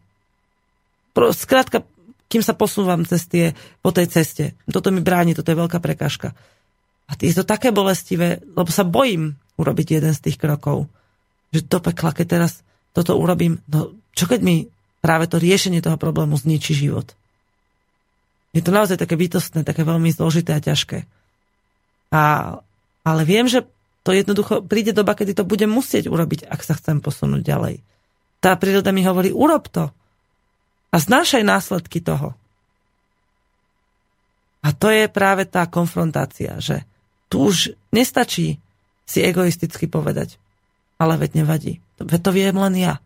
[1.15, 1.87] Skrátka,
[2.27, 4.57] kým sa posúvam cez tie, po tej ceste.
[4.67, 6.35] Toto mi bráni, toto je veľká prekážka.
[7.05, 10.89] A je to také bolestivé, lebo sa bojím urobiť jeden z tých krokov.
[11.53, 12.65] Že do pekla, keď teraz
[12.95, 14.71] toto urobím, no čo keď mi
[15.03, 17.11] práve to riešenie toho problému zničí život?
[18.55, 21.03] Je to naozaj také bytostné, také veľmi zložité a ťažké.
[22.15, 22.23] A,
[23.03, 23.67] ale viem, že
[24.07, 27.83] to jednoducho príde doba, kedy to budem musieť urobiť, ak sa chcem posunúť ďalej.
[28.39, 29.91] Tá príroda mi hovorí, urob to.
[30.93, 32.31] A znášaj následky toho.
[34.63, 36.87] A to je práve tá konfrontácia, že
[37.27, 38.57] tu už nestačí
[39.05, 40.39] si egoisticky povedať,
[40.97, 41.84] ale veď nevadí.
[41.99, 42.99] Veď to viem len ja.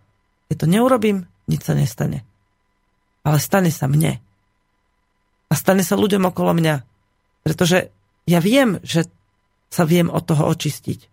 [0.50, 2.26] Keď to neurobím, nič sa nestane.
[3.22, 4.18] Ale stane sa mne.
[5.50, 6.76] A stane sa ľuďom okolo mňa.
[7.46, 7.94] Pretože
[8.26, 9.06] ja viem, že
[9.70, 11.06] sa viem od toho očistiť.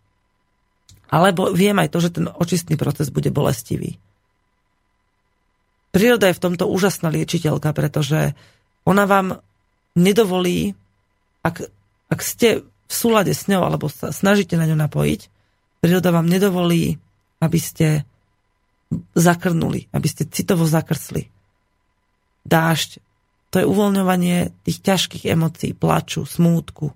[1.12, 4.00] Alebo viem aj to, že ten očistný proces bude bolestivý.
[5.92, 8.36] Príroda je v tomto úžasná liečiteľka, pretože
[8.84, 9.40] ona vám
[9.96, 10.76] nedovolí,
[11.40, 11.72] ak,
[12.12, 15.20] ak ste v súlade s ňou alebo sa snažíte na ňu napojiť,
[15.80, 17.00] príroda vám nedovolí,
[17.40, 18.06] aby ste
[19.16, 21.28] zakrnuli, aby ste citovo zakrsli.
[22.46, 23.02] Dážď,
[23.50, 26.94] to je uvoľňovanie tých ťažkých emócií, plaču, smútku,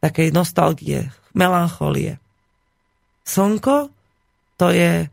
[0.00, 2.18] takej nostalgie, melancholie.
[3.22, 3.92] Slnko
[4.60, 5.08] to je,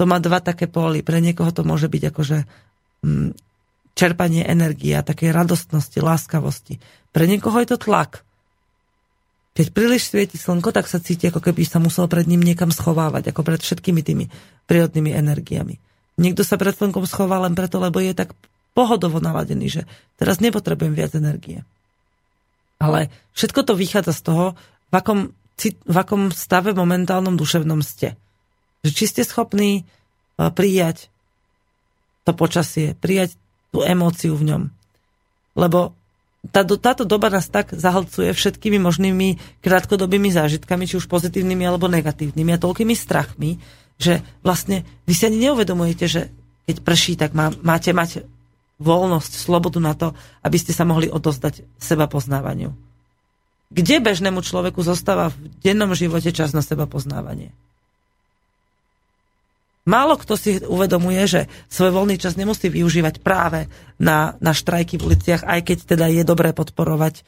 [0.00, 1.04] to má dva také póly.
[1.04, 2.38] Pre niekoho to môže byť akože
[3.04, 3.30] mm,
[3.96, 6.80] čerpanie energie a takej radostnosti, láskavosti.
[7.12, 8.25] Pre niekoho je to tlak.
[9.56, 13.32] Keď príliš svieti slnko, tak sa cíti, ako keby sa musel pred ním niekam schovávať,
[13.32, 14.28] ako pred všetkými tými
[14.68, 15.80] prírodnými energiami.
[16.20, 18.36] Niekto sa pred slnkom schová len preto, lebo je tak
[18.76, 19.82] pohodovo naladený, že
[20.20, 21.64] teraz nepotrebujem viac energie.
[22.76, 24.46] Ale všetko to vychádza z toho,
[24.92, 25.20] v akom,
[25.64, 28.20] v akom stave momentálnom duševnom ste.
[28.84, 29.82] Že či ste schopní e,
[30.52, 31.08] prijať
[32.28, 33.40] to počasie, prijať
[33.72, 34.62] tú emóciu v ňom.
[35.56, 35.96] Lebo
[36.52, 42.50] tá, táto doba nás tak zahlcuje všetkými možnými krátkodobými zážitkami, či už pozitívnymi alebo negatívnymi
[42.54, 43.60] a toľkými strachmi,
[43.96, 46.20] že vlastne vy si ani neuvedomujete, že
[46.66, 48.26] keď prší, tak má, máte mať
[48.76, 50.12] voľnosť, slobodu na to,
[50.44, 52.76] aby ste sa mohli odozdať seba poznávaniu.
[53.72, 57.50] Kde bežnému človeku zostáva v dennom živote čas na seba poznávanie?
[59.86, 63.70] Málo kto si uvedomuje, že svoj voľný čas nemusí využívať práve
[64.02, 67.22] na, na štrajky v uliciach, aj keď teda je dobré podporovať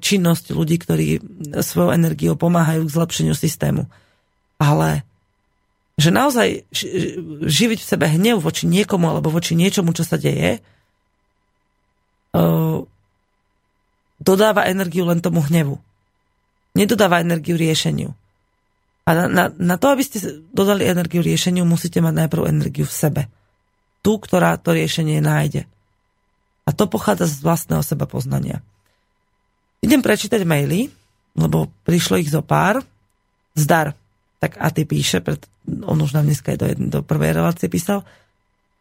[0.00, 1.06] činnosť ľudí, ktorí
[1.60, 3.90] svojou energiou pomáhajú k zlepšeniu systému.
[4.56, 5.04] Ale
[6.00, 6.64] že naozaj
[7.44, 10.64] živiť v sebe hnev voči niekomu alebo voči niečomu, čo sa deje,
[14.16, 15.76] dodáva energiu len tomu hnevu.
[16.72, 18.16] Nedodáva energiu riešeniu.
[19.10, 20.22] A na, na, na to, aby ste
[20.54, 23.22] dodali energiu riešeniu, musíte mať najprv energiu v sebe.
[24.06, 25.66] Tú, ktorá to riešenie nájde.
[26.62, 28.62] A to pochádza z vlastného seba poznania.
[29.82, 30.94] Idem prečítať maily,
[31.34, 32.86] lebo prišlo ich zo pár.
[33.58, 33.98] Zdar
[34.40, 35.44] tak a ty píše, pred,
[35.84, 38.08] on už nám dneska aj do, jedne, do prvej relácie písal,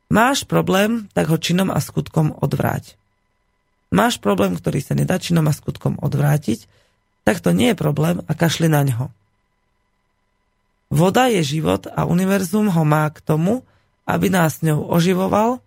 [0.08, 2.96] máš problém, tak ho činom a skutkom odvráť.
[3.92, 6.66] Máš problém, ktorý sa nedá činom a skutkom odvrátiť,
[7.28, 9.12] tak to nie je problém a kašli na ňo.
[10.90, 13.62] Voda je život a univerzum ho má k tomu,
[14.10, 15.62] aby nás ňou oživoval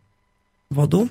[0.67, 1.07] vodu,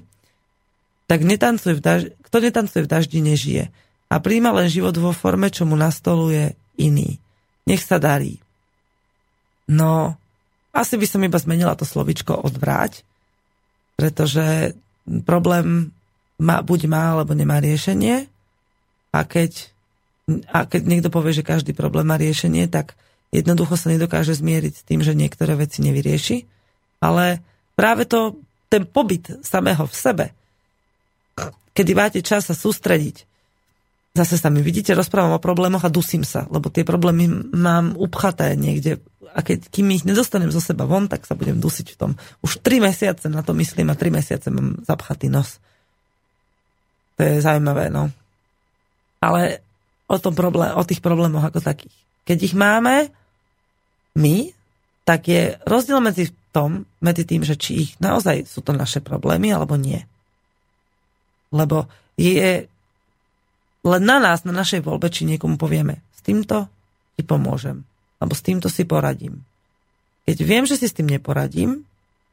[1.08, 3.64] tak netancuj v daždi, kto netancuje v daždi, nežije.
[4.12, 7.20] A príjma len život vo forme, čo mu nastoluje iný.
[7.64, 8.44] Nech sa darí.
[9.72, 10.20] No,
[10.76, 13.04] asi by som iba zmenila to slovičko odvráť,
[13.96, 14.76] pretože
[15.24, 15.96] problém
[16.40, 18.28] má, buď má, alebo nemá riešenie.
[19.12, 19.72] A keď,
[20.52, 22.96] a keď niekto povie, že každý problém má riešenie, tak
[23.32, 26.38] jednoducho sa nedokáže zmieriť s tým, že niektoré veci nevyrieši.
[27.02, 27.42] Ale
[27.74, 28.38] práve to,
[28.70, 30.26] ten pobyt samého v sebe,
[31.74, 33.32] kedy máte čas sa sústrediť
[34.12, 38.60] zase sa mi vidíte, rozprávam o problémoch a dusím sa, lebo tie problémy mám upchaté
[38.60, 39.00] niekde
[39.32, 42.12] a keď, kým ich nedostanem zo seba von, tak sa budem dusiť v tom.
[42.44, 45.64] Už tri mesiace na to myslím a tri mesiace mám zapchatý nos.
[47.16, 48.12] To je zaujímavé, no.
[49.24, 49.64] Ale
[50.12, 51.96] o, tom problém, o tých problémoch ako takých.
[52.28, 53.08] Keď ich máme
[54.18, 54.52] my,
[55.08, 59.56] tak je rozdiel medzi tom, medzi tým, že či ich naozaj sú to naše problémy,
[59.56, 60.04] alebo nie.
[61.52, 61.88] Lebo
[62.20, 62.68] je
[63.82, 66.70] len na nás, na našej voľbe, či niekomu povieme, s týmto
[67.18, 67.82] ti pomôžem,
[68.22, 69.42] alebo s týmto si poradím.
[70.28, 71.88] Keď viem, že si s tým neporadím,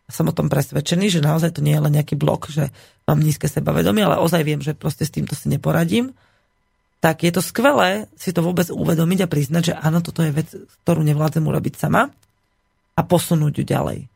[0.08, 2.72] som o tom presvedčený, že naozaj to nie je len nejaký blok, že
[3.04, 6.16] mám nízke sebavedomie, ale ozaj viem, že proste s týmto si neporadím,
[6.98, 10.50] tak je to skvelé si to vôbec uvedomiť a priznať, že áno, toto je vec,
[10.82, 12.10] ktorú nevládzem urobiť sama
[12.98, 14.10] a posunúť ju ďalej.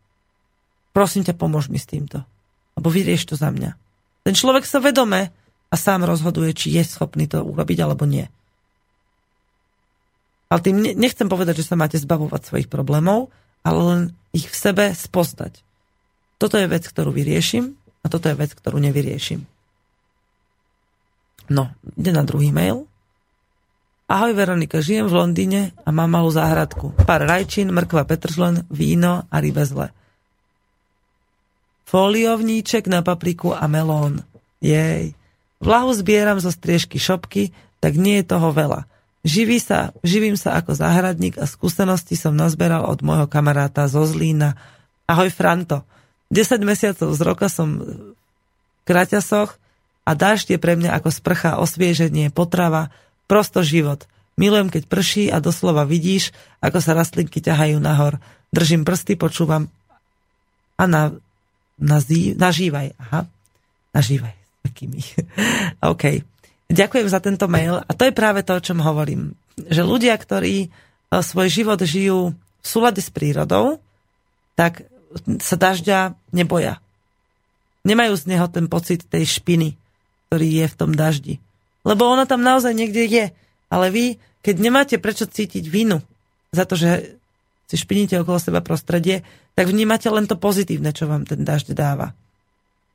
[0.90, 2.26] Prosím ťa, pomôž mi s týmto.
[2.74, 3.78] Alebo vyrieš to za mňa.
[4.26, 5.30] Ten človek sa vedome
[5.70, 8.26] a sám rozhoduje, či je schopný to urobiť alebo nie.
[10.52, 13.32] Ale tým nechcem povedať, že sa máte zbavovať svojich problémov,
[13.64, 14.00] ale len
[14.36, 15.64] ich v sebe spoznať.
[16.36, 19.48] Toto je vec, ktorú vyriešim a toto je vec, ktorú nevyriešim.
[21.52, 21.68] No,
[22.00, 22.88] ide na druhý mail.
[24.08, 26.96] Ahoj Veronika, žijem v Londýne a mám malú záhradku.
[27.04, 29.92] Pár rajčín, mrkva petržlen, víno a rybezle.
[31.88, 34.24] Foliovníček na papriku a melón.
[34.64, 35.12] Jej.
[35.60, 37.52] Vlahu zbieram zo striežky šopky,
[37.84, 38.88] tak nie je toho veľa.
[39.22, 44.58] Živí sa, živím sa ako záhradník a skúsenosti som nazberal od môjho kamaráta zo Zlína.
[45.06, 45.86] Ahoj Franto.
[46.34, 47.86] 10 mesiacov z roka som v
[48.88, 49.61] kraťasoch
[50.02, 52.90] a dážď je pre mňa ako sprcha, osvieženie, potrava,
[53.30, 54.04] prosto život.
[54.34, 58.18] Milujem, keď prší a doslova vidíš, ako sa rastlinky ťahajú nahor.
[58.50, 59.70] Držím prsty, počúvam
[60.80, 61.02] a na,
[61.78, 62.98] nazí, nažívaj.
[62.98, 63.28] Aha,
[63.94, 64.34] nažívaj
[64.66, 64.98] takými.
[65.92, 66.24] OK.
[66.72, 67.78] Ďakujem za tento mail.
[67.84, 69.36] A to je práve to, o čom hovorím.
[69.60, 70.68] Že ľudia, ktorí e,
[71.12, 73.82] svoj život žijú v súlade s prírodou,
[74.56, 74.88] tak
[75.44, 76.80] sa dažďa neboja.
[77.84, 79.76] Nemajú z neho ten pocit tej špiny,
[80.32, 81.44] ktorý je v tom daždi.
[81.84, 83.36] Lebo ona tam naozaj niekde je.
[83.68, 86.00] Ale vy, keď nemáte prečo cítiť vinu
[86.56, 87.20] za to, že
[87.68, 92.16] si špiníte okolo seba prostredie, tak vnímate len to pozitívne, čo vám ten dažď dáva.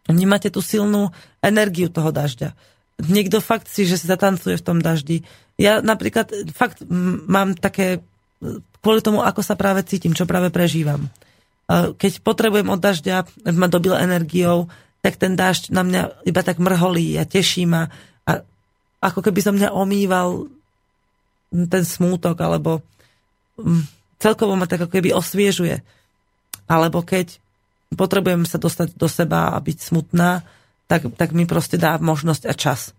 [0.09, 2.57] Vnímate tú silnú energiu toho dažďa.
[3.05, 5.21] Niekto fakt si, že sa zatancuje v tom daždi.
[5.61, 6.81] Ja napríklad fakt
[7.29, 8.01] mám také,
[8.81, 11.13] kvôli tomu, ako sa práve cítim, čo práve prežívam.
[11.69, 14.73] Keď potrebujem od dažďa, ma dobil energiou,
[15.07, 17.87] tak ten dážď na mňa iba tak mrholí a teší ma.
[18.27, 18.43] A
[18.99, 20.51] ako keby som mňa omýval
[21.47, 22.83] ten smútok, alebo
[24.19, 25.79] celkovo ma tak ako keby osviežuje.
[26.67, 27.39] Alebo keď
[27.95, 30.43] potrebujem sa dostať do seba a byť smutná,
[30.91, 32.91] tak, tak mi proste dá možnosť a čas.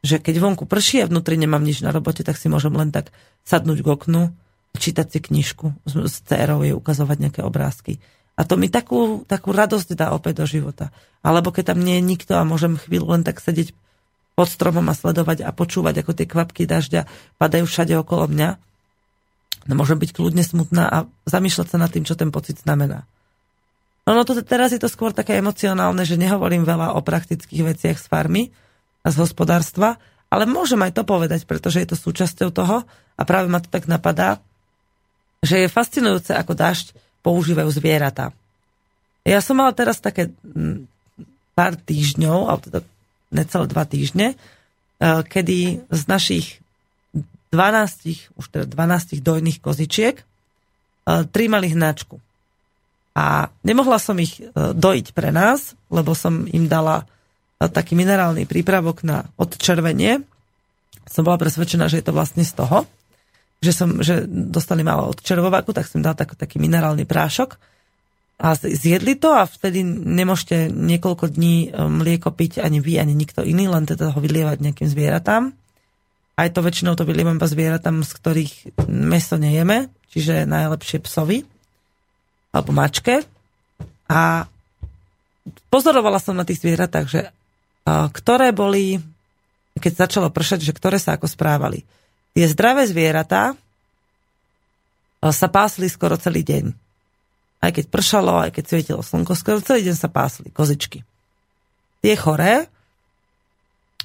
[0.00, 3.12] Že keď vonku prší a vnútri nemám nič na robote, tak si môžem len tak
[3.44, 4.32] sadnúť k oknu,
[4.80, 8.00] čítať si knižku s, s dcerou, jej ukazovať nejaké obrázky.
[8.34, 10.90] A to mi takú, takú radosť dá opäť do života.
[11.22, 13.70] Alebo keď tam nie je nikto a môžem chvíľu len tak sedieť
[14.34, 17.06] pod stromom a sledovať a počúvať, ako tie kvapky dažďa
[17.38, 18.58] padajú všade okolo mňa,
[19.70, 20.96] no môžem byť kľudne smutná a
[21.30, 23.06] zamýšľať sa nad tým, čo ten pocit znamená.
[24.04, 27.96] No, no to teraz je to skôr také emocionálne, že nehovorím veľa o praktických veciach
[27.96, 28.52] z farmy
[29.06, 29.96] a z hospodárstva,
[30.28, 32.82] ale môžem aj to povedať, pretože je to súčasťou toho
[33.14, 34.42] a práve ma to tak napadá,
[35.40, 36.86] že je fascinujúce, ako dážď
[37.24, 38.30] používajú zvieratá.
[39.24, 40.84] Ja som mala teraz také mm,
[41.56, 42.80] pár týždňov, alebo teda
[43.32, 46.46] necelé dva týždne, eh, kedy z našich
[47.50, 52.20] 12, už teda 12 dojných kozičiek, eh, tri mali hnačku.
[53.14, 57.06] A nemohla som ich e, dojiť pre nás, lebo som im dala
[57.62, 60.18] taký minerálny prípravok na odčervenie.
[61.06, 62.90] Som bola presvedčená, že je to vlastne z toho,
[63.64, 67.56] že, som, že dostali málo od červovaku, tak som dala tak, taký minerálny prášok.
[68.34, 73.40] A zjedli to a vtedy nemôžete niekoľko dní e, mlieko piť ani vy, ani nikto
[73.40, 75.54] iný, len teda ho vylievať nejakým zvieratám.
[76.34, 78.52] Aj to väčšinou to vylievam iba zvieratám, z ktorých
[78.90, 81.46] meso nejeme, čiže najlepšie psovi
[82.50, 83.22] alebo mačke
[84.10, 84.46] a
[85.70, 87.20] pozorovala som na tých zvieratách, že
[87.86, 88.96] ktoré boli,
[89.76, 91.84] keď začalo pršať, že ktoré sa ako správali.
[92.34, 93.54] Tie zdravé zvieratá
[95.24, 96.64] sa pásli skoro celý deň.
[97.64, 101.00] Aj keď pršalo, aj keď svietilo slnko, skoro celý deň sa pásli, kozičky.
[102.04, 102.68] Tie choré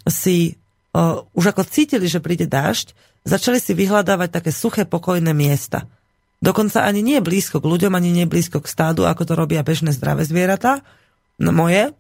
[0.08, 0.56] si
[0.96, 2.96] uh, už ako cítili, že príde dážď,
[3.28, 5.84] začali si vyhľadávať také suché, pokojné miesta–
[6.40, 9.92] Dokonca ani nie blízko k ľuďom, ani nie blízko k stádu, ako to robia bežné
[9.92, 10.88] zdravé zvieratá,
[11.36, 11.92] no moje,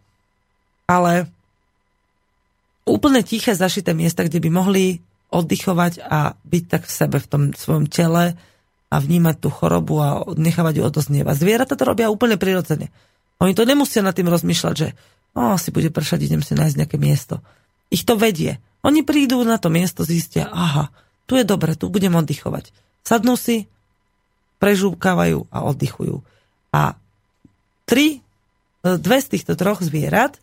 [0.88, 1.28] ale
[2.88, 7.44] úplne tiché zašité miesta, kde by mohli oddychovať a byť tak v sebe, v tom
[7.54, 8.34] svojom tele
[8.90, 11.36] a vnímať tú chorobu a nechávať ju odoznievať.
[11.38, 12.90] Zvieratá to robia úplne prirodzene.
[13.40, 14.98] Oni to nemusia nad tým rozmýšľať, že
[15.38, 17.40] o, si bude pršať, idem si nájsť nejaké miesto.
[17.94, 18.58] Ich to vedie.
[18.82, 20.90] Oni prídu na to miesto, zistia, aha,
[21.30, 22.74] tu je dobre, tu budem oddychovať.
[23.06, 23.70] Sadnú si,
[24.60, 26.20] prežúvkávajú a oddychujú.
[26.74, 26.98] A
[27.88, 30.42] tri, e, dve z týchto troch zvierat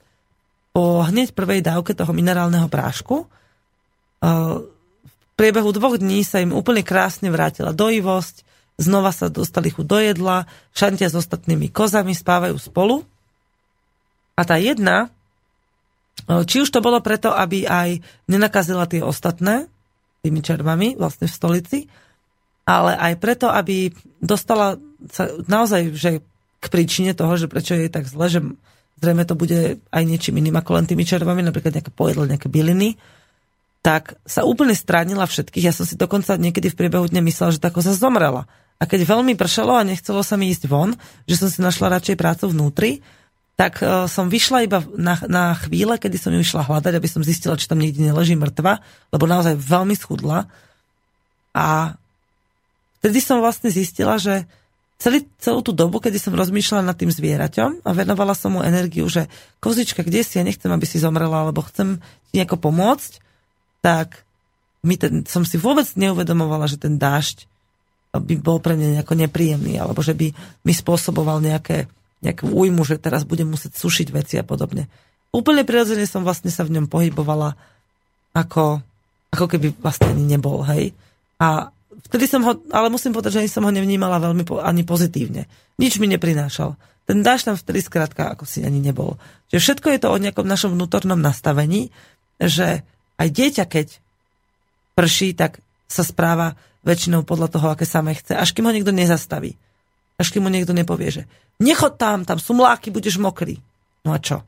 [0.71, 3.27] po hneď prvej dávke toho minerálneho prášku e,
[5.37, 8.43] priebehu dvoch dní sa im úplne krásne vrátila dojivosť,
[8.81, 13.05] znova sa dostali chuť do jedla, šantia s ostatnými kozami, spávajú spolu.
[14.37, 15.09] A tá jedna,
[16.29, 19.69] či už to bolo preto, aby aj nenakazila tie ostatné,
[20.21, 21.79] tými červami vlastne v stolici,
[22.67, 24.75] ale aj preto, aby dostala
[25.09, 26.11] sa naozaj že
[26.59, 28.41] k príčine toho, že prečo je tak zle, že
[28.99, 32.99] zrejme to bude aj niečím iným ako len tými červami, napríklad nejaké pojedlo, nejaké byliny,
[33.87, 35.71] tak sa úplne stránila všetkých.
[35.71, 38.51] Ja som si dokonca niekedy v priebehu dňa myslela, že tá koza zomrela.
[38.83, 40.99] A keď veľmi pršalo a nechcelo sa mi ísť von,
[41.31, 43.07] že som si našla radšej prácu vnútri,
[43.55, 47.23] tak uh, som vyšla iba na, na chvíle, kedy som ju išla hľadať, aby som
[47.23, 48.83] zistila, či tam niekde neleží mŕtva,
[49.15, 50.51] lebo naozaj veľmi schudla.
[51.55, 51.95] A
[52.99, 54.51] vtedy som vlastne zistila, že
[54.99, 59.07] celý, celú tú dobu, kedy som rozmýšľala nad tým zvieraťom a venovala som mu energiu,
[59.07, 59.31] že
[59.63, 63.25] kozička, kde si, ja nechcem, aby si zomrela, alebo chcem ti nejako pomôcť,
[63.87, 64.27] tak
[64.83, 67.47] my ten, som si vôbec neuvedomovala, že ten dážď
[68.19, 70.35] by bol pre mňa nejako nepríjemný, alebo že by
[70.67, 71.87] mi spôsoboval nejaké,
[72.27, 74.91] nejakú újmu, že teraz budem musieť sušiť veci a podobne.
[75.31, 77.55] Úplne prirodzene som vlastne sa v ňom pohybovala
[78.35, 78.83] ako,
[79.31, 80.97] ako keby vlastne ani nebol, hej.
[81.37, 81.71] A
[82.09, 85.47] vtedy som ho, ale musím povedať, že ani som ho nevnímala veľmi po, ani pozitívne.
[85.77, 86.75] Nič mi neprinášal.
[87.07, 89.21] Ten dáš tam vtedy skrátka ako si ani nebol.
[89.53, 91.93] Čiže všetko je to o nejakom našom vnútornom nastavení,
[92.41, 92.83] že
[93.17, 93.87] aj dieťa, keď
[94.97, 96.57] prší, tak sa správa
[96.87, 99.59] väčšinou podľa toho, aké samé chce, až kým ho niekto nezastaví.
[100.17, 101.23] Až kým mu niekto nepovie, že
[101.61, 103.61] nechod tam, tam sú mláky, budeš mokrý.
[104.07, 104.41] No a čo?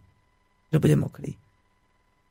[0.73, 1.37] Že bude mokrý.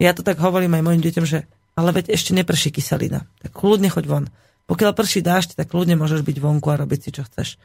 [0.02, 1.46] Ja to tak hovorím aj mojim deťom, že
[1.78, 3.30] ale veď ešte neprší kyselina.
[3.46, 4.26] Tak kľudne choď von.
[4.66, 7.62] Pokiaľ prší dážď, tak kľudne môžeš byť vonku a robiť si, čo chceš.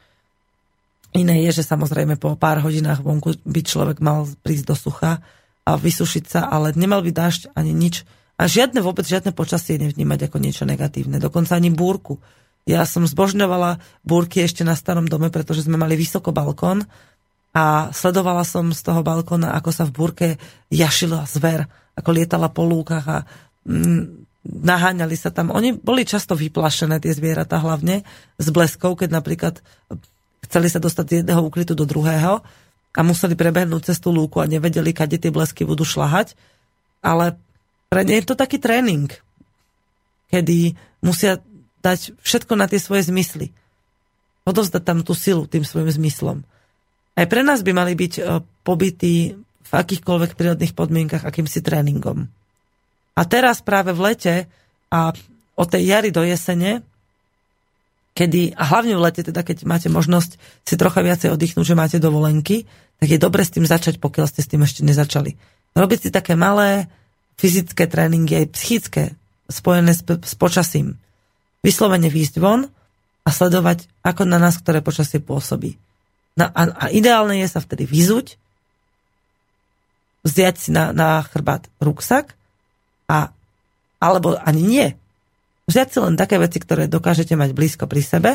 [1.17, 5.21] Iné je, že samozrejme po pár hodinách vonku by človek mal prísť do sucha
[5.65, 10.29] a vysušiť sa, ale nemal by dážď ani nič, a žiadne vôbec, žiadne počasie nevnímať
[10.29, 11.21] ako niečo negatívne.
[11.21, 12.17] Dokonca ani búrku.
[12.63, 13.77] Ja som zbožňovala
[14.07, 16.87] búrky ešte na starom dome, pretože sme mali vysoko balkón
[17.53, 20.27] a sledovala som z toho balkóna, ako sa v búrke
[20.73, 23.17] jašila zver, ako lietala po lúkach a
[23.69, 25.53] mm, naháňali sa tam.
[25.53, 28.01] Oni boli často vyplašené, tie zvieratá hlavne,
[28.41, 29.55] s bleskou, keď napríklad
[30.49, 32.41] chceli sa dostať z jedného úkrytu do druhého
[32.93, 36.33] a museli prebehnúť cez tú lúku a nevedeli, kade tie blesky budú šlahať.
[37.03, 37.37] Ale
[37.93, 39.05] pre je to taký tréning,
[40.33, 40.73] kedy
[41.05, 41.37] musia
[41.85, 43.53] dať všetko na tie svoje zmysly.
[44.49, 46.41] Odovzdať tam tú silu tým svojim zmyslom.
[47.13, 48.21] Aj pre nás by mali byť e,
[48.65, 52.25] pobytí v akýchkoľvek prírodných podmienkach akýmsi tréningom.
[53.13, 54.35] A teraz práve v lete
[54.89, 55.13] a
[55.53, 56.81] od tej jary do jesene,
[58.17, 61.97] kedy, a hlavne v lete, teda keď máte možnosť si trocha viacej oddychnúť, že máte
[62.01, 62.65] dovolenky,
[62.97, 65.37] tak je dobre s tým začať, pokiaľ ste s tým ešte nezačali.
[65.77, 66.89] Robiť si také malé,
[67.37, 69.03] fyzické tréningy, aj psychické,
[69.49, 70.97] spojené s, s počasím.
[71.63, 72.67] Vyslovene výjsť von
[73.23, 75.79] a sledovať, ako na nás ktoré počasie pôsobí.
[76.33, 78.35] Na, a, a ideálne je sa vtedy vyzuť,
[80.25, 82.33] vziať si na, na chrbát ruksak
[83.11, 83.29] a,
[84.01, 84.87] alebo ani nie.
[85.69, 88.31] Vziať si len také veci, ktoré dokážete mať blízko pri sebe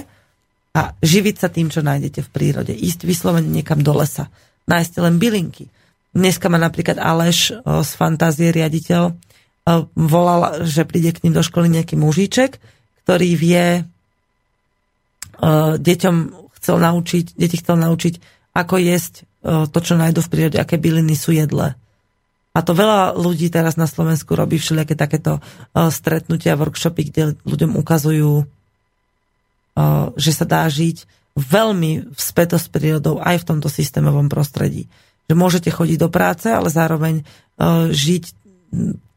[0.73, 2.73] a živiť sa tým, čo nájdete v prírode.
[2.73, 4.33] Ísť vyslovene niekam do lesa.
[4.69, 5.69] Nájsť len bylinky
[6.17, 9.15] Dneska ma napríklad Aleš z fantázie riaditeľ
[9.93, 12.57] volal, že príde k ním do školy nejaký mužíček,
[13.05, 13.85] ktorý vie
[15.79, 16.17] deťom
[16.59, 18.15] chcel naučiť, deti chcel naučiť,
[18.57, 21.79] ako jesť to, čo nájdu v prírode, aké byliny sú jedle.
[22.57, 25.39] A to veľa ľudí teraz na Slovensku robí všelijaké takéto
[25.77, 28.49] stretnutia, workshopy, kde ľuďom ukazujú,
[30.19, 31.07] že sa dá žiť
[31.39, 34.91] veľmi späto s prírodou aj v tomto systémovom prostredí
[35.29, 38.25] že môžete chodiť do práce, ale zároveň uh, žiť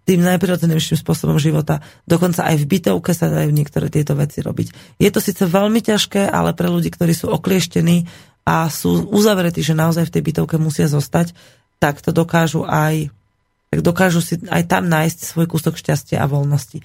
[0.02, 1.80] tým najprirodzenejším spôsobom života.
[2.04, 5.00] Dokonca aj v bytovke sa dajú niektoré tieto veci robiť.
[5.00, 8.10] Je to síce veľmi ťažké, ale pre ľudí, ktorí sú oklieštení
[8.44, 11.32] a sú uzavretí, že naozaj v tej bytovke musia zostať,
[11.78, 13.14] tak to dokážu aj
[13.72, 16.84] tak dokážu si aj tam nájsť svoj kúsok šťastia a voľnosti.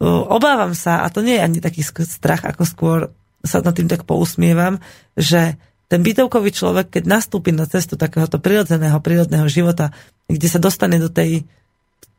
[0.00, 2.98] Obávam sa, a to nie je ani taký strach, ako skôr
[3.42, 4.78] sa nad tým tak pousmievam,
[5.18, 5.58] že
[5.90, 9.90] ten bytovkový človek, keď nastúpi na cestu takéhoto prirodzeného, prírodného života,
[10.30, 11.42] kde sa dostane do tej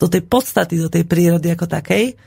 [0.02, 2.18] do tej podstaty, do tej prírody ako takej,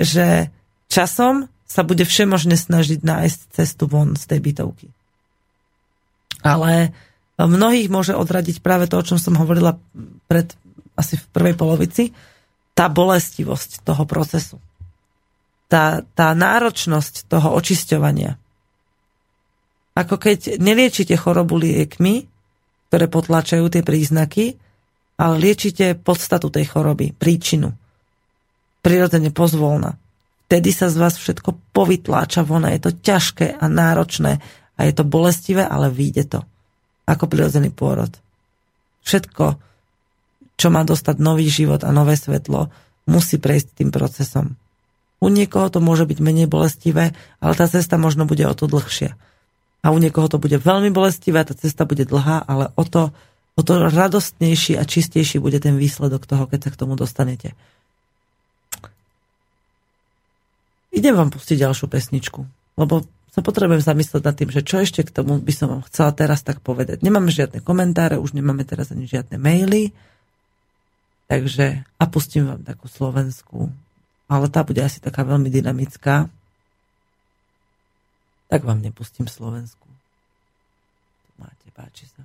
[0.00, 0.48] že
[0.88, 4.88] časom sa bude všemožne snažiť nájsť cestu von z tej bytovky.
[6.40, 6.96] Ale
[7.36, 9.76] mnohých môže odradiť práve to, o čom som hovorila
[10.24, 10.48] pred
[10.96, 12.16] asi v prvej polovici,
[12.72, 14.56] tá bolestivosť toho procesu.
[15.68, 18.40] Tá, tá náročnosť toho očisťovania.
[19.98, 22.30] Ako keď neliečite chorobu liekmi,
[22.88, 24.54] ktoré potlačajú tie príznaky,
[25.18, 27.74] ale liečite podstatu tej choroby, príčinu.
[28.86, 29.98] Prirodzene pozvolna
[30.48, 34.40] vtedy sa z vás všetko povytláča von je to ťažké a náročné
[34.74, 36.40] a je to bolestivé, ale vyjde to.
[37.04, 38.08] Ako prirodzený pôrod.
[39.04, 39.60] Všetko,
[40.56, 42.72] čo má dostať nový život a nové svetlo,
[43.04, 44.56] musí prejsť tým procesom.
[45.20, 47.12] U niekoho to môže byť menej bolestivé,
[47.44, 49.20] ale tá cesta možno bude o to dlhšia.
[49.82, 53.14] A u niekoho to bude veľmi bolestivé, tá cesta bude dlhá, ale o to,
[53.54, 57.54] o to radostnejší a čistejší bude ten výsledok toho, keď sa k tomu dostanete.
[60.98, 62.40] idem vám pustiť ďalšiu pesničku,
[62.74, 66.10] lebo sa potrebujem zamyslieť nad tým, že čo ešte k tomu by som vám chcela
[66.10, 67.06] teraz tak povedať.
[67.06, 69.94] Nemáme žiadne komentáre, už nemáme teraz ani žiadne maily,
[71.30, 73.70] takže a pustím vám takú slovenskú,
[74.26, 76.26] ale tá bude asi taká veľmi dynamická.
[78.48, 79.88] Tak vám nepustím Slovensku.
[81.38, 82.22] Máte, páči sa.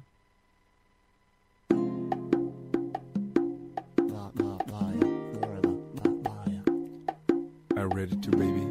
[7.83, 8.65] are ready to, baby.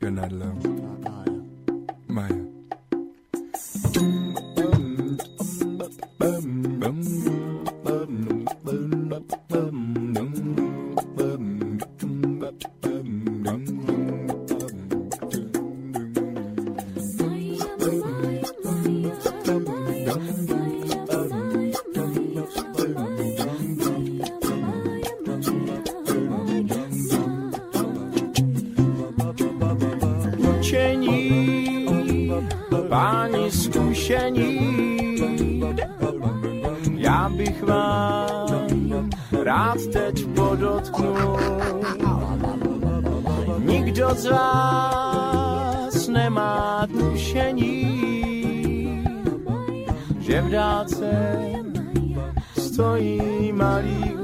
[0.00, 0.60] You're not alone.
[2.08, 2.53] Maya.
[44.14, 47.84] Z vás nemá tušení,
[50.20, 51.10] že v dálce
[52.58, 54.16] stojí malý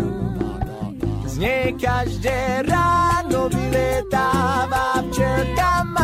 [1.26, 5.99] Z nej každé ráno vyletáva včelka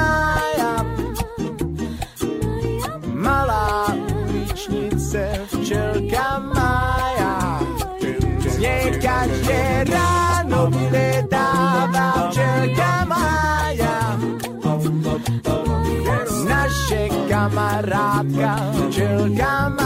[5.67, 7.59] uličnice včelka Maja.
[8.39, 12.93] Z nej každé ráno vyletáva včelka
[17.27, 18.53] kamarádka,
[18.87, 19.86] včelka má.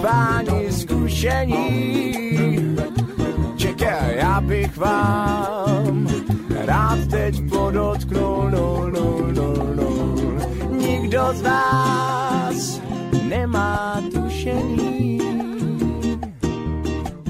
[0.00, 2.14] páni zkušení,
[3.56, 6.08] čekaj, já bych vám
[6.64, 9.90] rád teď podotknul, no, no, no, no.
[10.70, 12.80] Nikdo z vás
[13.28, 15.20] nemá tušení,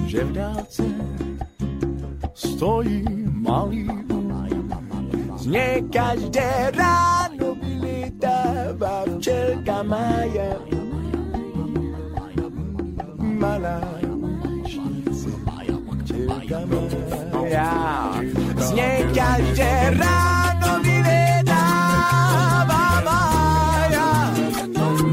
[0.07, 0.83] že v dálce
[2.35, 3.89] stojí malý
[5.37, 10.90] z nej každé ráno vylítává včelka Maja.
[13.41, 14.01] Malá
[16.11, 17.71] včelka Maja.
[18.59, 24.11] Z nej každé ráno vyvedáva Maja.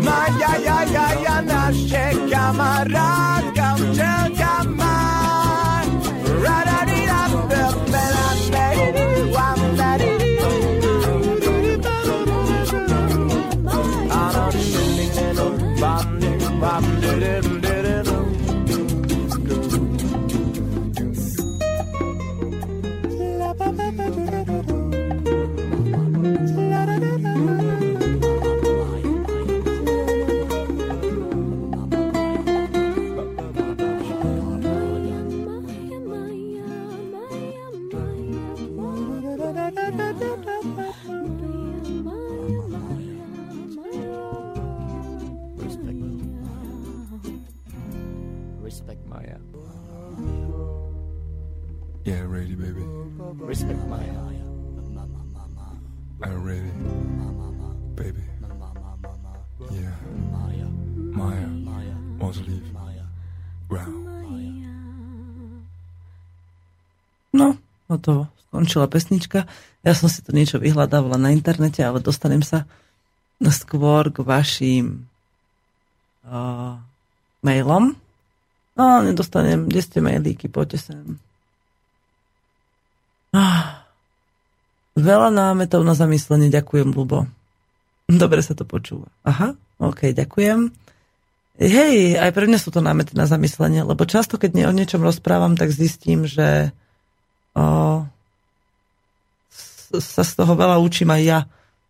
[0.01, 4.76] Maja, ja, ja, ja, naše kamarádka, včelka Maja.
[68.07, 68.31] Hotovo.
[68.47, 69.43] Skončila pesnička.
[69.83, 72.63] Ja som si to niečo vyhľadávala na internete, ale dostanem sa
[73.43, 75.03] skôr k vašim
[76.23, 76.79] uh,
[77.43, 77.99] mailom.
[78.79, 81.19] No, nedostanem, kde ste mailíky, poďte sem.
[83.35, 83.83] Ah,
[84.95, 87.27] veľa námetov na zamyslenie, ďakujem, Lubo.
[88.07, 89.11] Dobre sa to počúva.
[89.27, 90.71] Aha, OK, ďakujem.
[91.59, 95.59] Hej, aj pre mňa sú to námety na zamyslenie, lebo často, keď o niečom rozprávam,
[95.59, 96.71] tak zistím, že
[99.97, 101.39] sa z toho veľa učím aj ja,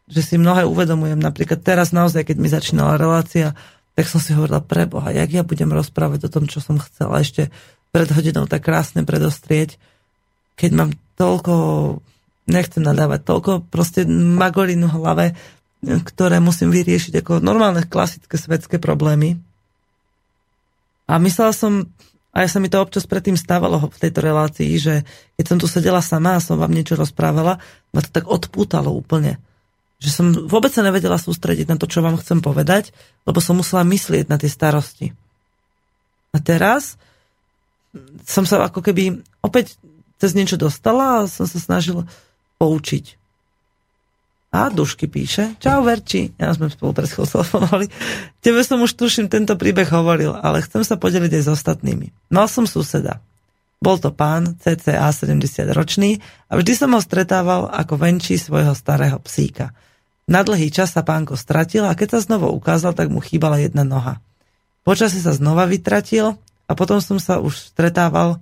[0.07, 1.19] že si mnohé uvedomujem.
[1.19, 3.57] Napríklad teraz naozaj, keď mi začínala relácia,
[3.97, 7.49] tak som si hovorila, preboha, jak ja budem rozprávať o tom, čo som chcela ešte
[7.89, 9.81] pred hodinou tak krásne predostrieť,
[10.53, 11.53] keď mám toľko,
[12.45, 15.25] nechcem nadávať, toľko proste magorinu v hlave,
[15.81, 19.41] ktoré musím vyriešiť ako normálne klasické svetské problémy.
[21.07, 21.89] A myslela som,
[22.37, 25.01] aj sa mi to občas predtým stávalo v tejto relácii, že
[25.41, 27.57] keď som tu sedela sama a som vám niečo rozprávala,
[27.89, 29.41] ma to tak odpútalo úplne.
[29.97, 32.93] Že som vôbec sa nevedela sústrediť na to, čo vám chcem povedať,
[33.25, 35.17] lebo som musela myslieť na tie starosti.
[36.29, 37.01] A teraz
[38.29, 39.73] som sa ako keby opäť
[40.21, 42.05] cez niečo dostala a som sa snažil
[42.61, 43.26] poučiť.
[44.47, 47.91] A Dušky píše, čau Verči, ja sme spolu pred telefonovali.
[48.43, 52.31] Tebe som už tuším tento príbeh hovoril, ale chcem sa podeliť aj s ostatnými.
[52.31, 53.19] Mal som suseda.
[53.77, 55.37] Bol to pán, cca 70
[55.75, 59.75] ročný a vždy som ho stretával ako venčí svojho starého psíka.
[60.25, 63.85] Na dlhý čas sa pánko stratil a keď sa znovu ukázal, tak mu chýbala jedna
[63.85, 64.23] noha.
[64.81, 68.39] Počasie sa znova vytratil a potom som sa už stretával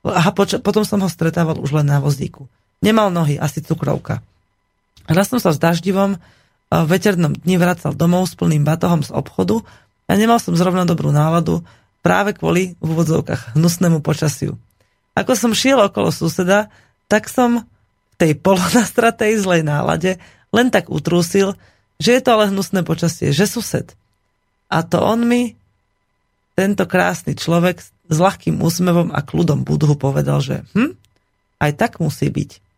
[0.00, 2.48] Aha, poč- potom som ho stretával už len na vozíku.
[2.80, 4.24] Nemal nohy, asi cukrovka.
[5.06, 6.20] Raz som sa daždivom
[6.70, 9.62] v veternom dni vracal domov s plným batohom z obchodu
[10.06, 11.62] a nemal som zrovna dobrú náladu
[12.00, 14.56] práve kvôli v úvodzovkách hnusnému počasiu.
[15.18, 16.70] Ako som šiel okolo suseda,
[17.10, 20.16] tak som v tej polonastratej zlej nálade
[20.54, 21.58] len tak utrúsil,
[22.00, 23.92] že je to ale hnusné počasie, že sused.
[24.70, 25.58] A to on mi,
[26.54, 30.94] tento krásny človek s ľahkým úsmevom a kľudom budhu povedal, že hm,
[31.62, 32.69] aj tak musí byť.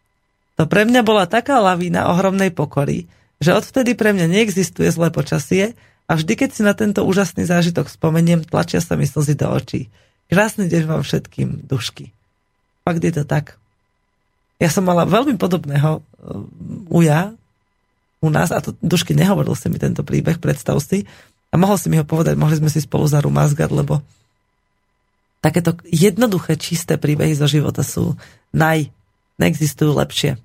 [0.60, 3.08] To pre mňa bola taká lavína ohromnej pokory,
[3.42, 5.74] že odvtedy pre mňa neexistuje zlé počasie
[6.06, 9.88] a vždy, keď si na tento úžasný zážitok spomeniem, tlačia sa mi slzy do očí.
[10.28, 12.12] Krásny deň vám všetkým, dušky.
[12.84, 13.56] Fakt je to tak.
[14.62, 16.06] Ja som mala veľmi podobného
[16.86, 17.34] uja
[18.22, 21.02] u nás, a to Dušky nehovoril si mi tento príbeh, predstav si,
[21.50, 24.00] a mohol si mi ho povedať, mohli sme si spolu zarumazgať, lebo
[25.42, 28.14] takéto jednoduché, čisté príbehy zo života sú
[28.54, 28.88] naj,
[29.42, 30.38] neexistujú lepšie.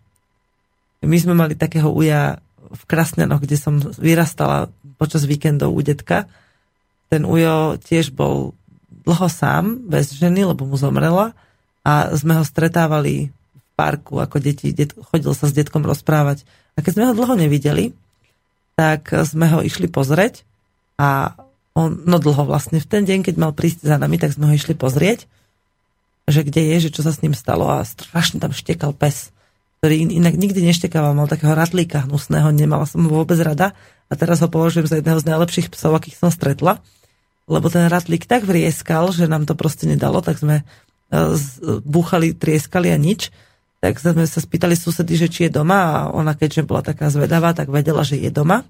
[1.05, 6.25] My sme mali takého uja v Krasňanoch, kde som vyrastala počas víkendov u detka.
[7.07, 8.57] Ten ujo tiež bol
[9.07, 11.31] dlho sám, bez ženy, lebo mu zomrela
[11.87, 16.43] a sme ho stretávali v parku ako deti, det, chodil sa s detkom rozprávať.
[16.75, 17.95] A keď sme ho dlho nevideli,
[18.75, 20.43] tak sme ho išli pozrieť
[20.99, 21.39] a
[21.77, 24.53] on, no dlho vlastne, v ten deň, keď mal prísť za nami, tak sme ho
[24.57, 25.29] išli pozrieť
[26.27, 29.31] že kde je, že čo sa s ním stalo a strašne tam štekal pes,
[29.79, 33.71] ktorý inak nikdy neštekával, mal takého ratlíka hnusného, nemala som ho vôbec rada
[34.11, 36.83] a teraz ho považujem za jedného z najlepších psov, akých som stretla,
[37.47, 40.63] lebo ten ratlík tak vrieskal, že nám to proste nedalo, tak sme e,
[41.87, 43.31] búchali, trieskali a nič,
[43.79, 47.55] tak sme sa spýtali susedy, že či je doma a ona keďže bola taká zvedavá,
[47.55, 48.67] tak vedela, že je doma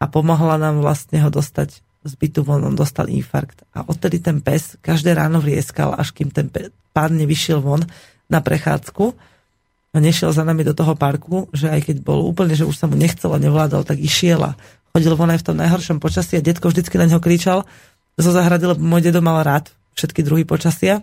[0.00, 3.64] a pomohla nám vlastne ho dostať z bytu von, on dostal infarkt.
[3.72, 6.52] A odtedy ten pes každé ráno vrieskal, až kým ten
[6.92, 7.80] pán nevyšiel von
[8.28, 9.04] na prechádzku
[9.94, 12.86] a nešiel za nami do toho parku, že aj keď bol úplne, že už sa
[12.86, 14.52] mu nechcel a nevládal, tak išiel a
[14.92, 17.66] chodil von aj v tom najhoršom počasí a detko vždycky na neho kričal
[18.14, 21.02] zo zahrady, lebo môj dedo mal rád všetky druhy počasia,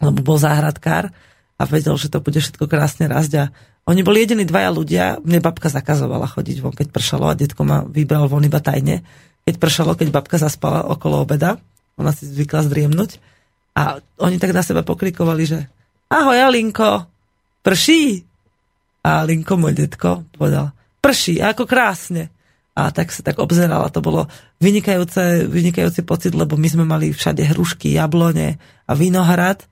[0.00, 1.12] lebo bol záhradkár
[1.56, 3.44] a vedel, že to bude všetko krásne rásť a
[3.82, 7.82] oni boli jediní dvaja ľudia, mne babka zakazovala chodiť von, keď pršalo a detko ma
[7.82, 9.02] vybral von iba tajne.
[9.42, 11.58] Keď pršalo, keď babka zaspala okolo obeda,
[11.98, 13.18] ona si zvykla zdriemnúť.
[13.74, 15.58] A oni tak na seba pokrikovali, že
[16.14, 17.10] ahoj Alinko,
[17.66, 18.22] prší.
[19.02, 20.70] A Alinko, môj detko, povedal,
[21.02, 22.30] prší, ako krásne.
[22.78, 24.30] A tak sa tak obzerala, to bolo
[24.62, 29.66] vynikajúce, vynikajúci pocit, lebo my sme mali všade hrušky, jablone a vinohrad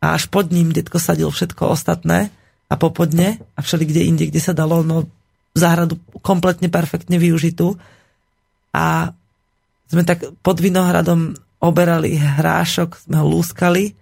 [0.00, 2.32] a až pod ním detko sadil všetko ostatné
[2.72, 5.04] a popodne a všeli kde inde, kde sa dalo, no
[5.52, 7.76] záhradu kompletne perfektne využitú.
[8.72, 9.12] A
[9.90, 13.92] sme tak pod Vinohradom oberali hrášok, sme ho lúskali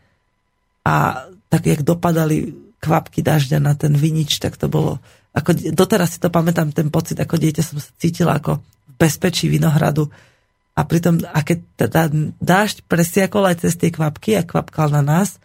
[0.87, 5.03] a tak, jak dopadali kvapky dažďa na ten vinič, tak to bolo,
[5.35, 9.51] ako, doteraz si to pamätám, ten pocit, ako dieťa som sa cítila ako v bezpečí
[9.51, 10.07] Vinohradu.
[10.79, 12.07] A pritom, a teda
[12.39, 15.43] dážď presiakol aj cez tie kvapky a kvapkal na nás,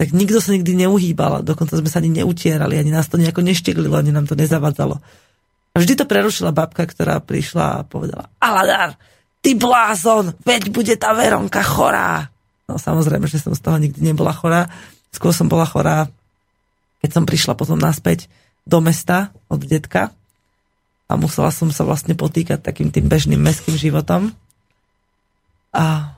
[0.00, 1.44] tak nikto sa nikdy neuhýbal.
[1.44, 4.96] Dokonca sme sa ani neutierali, ani nás to nejako nešteglilo, ani nám to nezavadzalo.
[4.96, 8.96] A vždy to prerušila babka, ktorá prišla a povedala Aladar,
[9.44, 12.32] ty blázon, veď bude tá Veronka chorá.
[12.64, 14.72] No samozrejme, že som z toho nikdy nebola chorá.
[15.12, 16.08] Skôr som bola chorá,
[17.04, 18.32] keď som prišla potom naspäť
[18.64, 20.16] do mesta od detka
[21.10, 24.32] a musela som sa vlastne potýkať takým tým bežným mestským životom.
[25.76, 26.16] A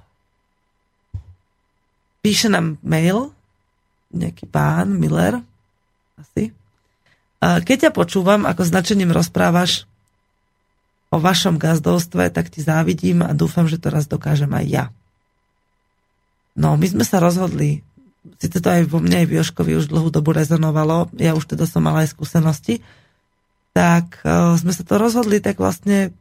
[2.23, 3.35] píše nám mail
[4.13, 5.41] nejaký pán Miller
[6.21, 6.53] asi.
[7.43, 9.91] Keď ťa počúvam, ako značením rozprávaš
[11.13, 14.85] o vašom gazdovstve, tak ti závidím a dúfam, že to raz dokážem aj ja.
[16.57, 17.85] No, my sme sa rozhodli,
[18.41, 21.65] síce to aj vo mne, aj v Joškovi už dlhú dobu rezonovalo, ja už teda
[21.69, 22.85] som mala aj skúsenosti,
[23.73, 26.13] tak uh, sme sa to rozhodli tak vlastne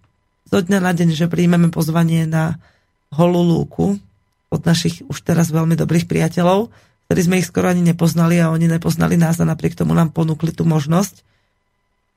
[0.47, 2.59] zo dňa na deň, že príjmeme pozvanie na
[3.11, 3.99] holú lúku
[4.51, 6.71] od našich už teraz veľmi dobrých priateľov,
[7.11, 10.55] ktorí sme ich skoro ani nepoznali a oni nepoznali nás a napriek tomu nám ponúkli
[10.55, 11.27] tú možnosť.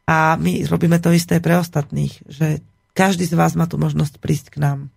[0.07, 2.63] A my robíme to isté pre ostatných, že
[2.95, 4.95] každý z vás má tú možnosť prísť k nám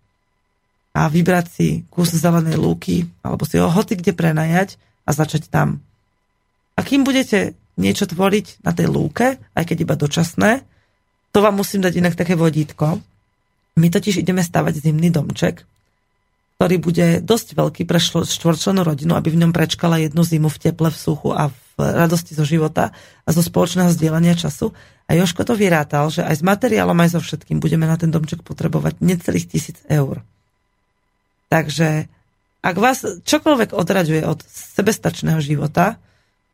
[0.93, 5.81] a vybrať si kus zelenej lúky alebo si ho hoci kde prenajať a začať tam.
[6.77, 10.61] A kým budete niečo tvoriť na tej lúke, aj keď iba dočasné,
[11.33, 13.01] to vám musím dať inak také vodítko.
[13.81, 15.65] My totiž ideme stavať zimný domček,
[16.57, 20.89] ktorý bude dosť veľký pre štvorčlenú rodinu, aby v ňom prečkala jednu zimu v teple,
[20.89, 22.89] v suchu a v radosti zo života
[23.23, 24.73] a zo spoločného zdieľania času.
[25.05, 28.41] A Joško to vyrátal, že aj s materiálom, aj so všetkým budeme na ten domček
[28.41, 30.25] potrebovať necelých tisíc eur.
[31.53, 32.09] Takže
[32.65, 36.01] ak vás čokoľvek odraďuje od sebestačného života,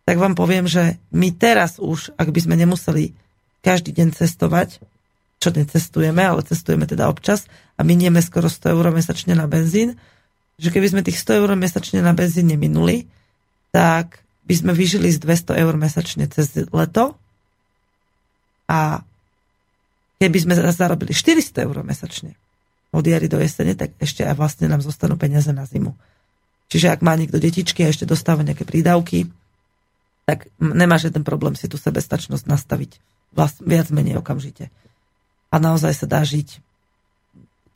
[0.03, 3.15] tak vám poviem, že my teraz už, ak by sme nemuseli
[3.63, 4.83] každý deň cestovať,
[5.43, 9.99] čo necestujeme, ale cestujeme teda občas a minieme skoro 100 eur mesačne na benzín,
[10.55, 13.11] že keby sme tých 100 eur mesačne na benzín neminuli,
[13.75, 17.19] tak by sme vyžili z 200 eur mesačne cez leto
[18.71, 19.03] a
[20.23, 22.39] keby sme zarobili 400 eur mesačne
[22.93, 25.97] od jary do jesene, tak ešte aj vlastne nám zostanú peniaze na zimu.
[26.71, 29.27] Čiže ak má niekto detičky a ešte dostáva nejaké prídavky,
[30.23, 32.91] tak nemá žiaden problém si tú sebestačnosť nastaviť
[33.33, 34.71] vlast, viac menej okamžite
[35.53, 36.57] a naozaj sa dá žiť.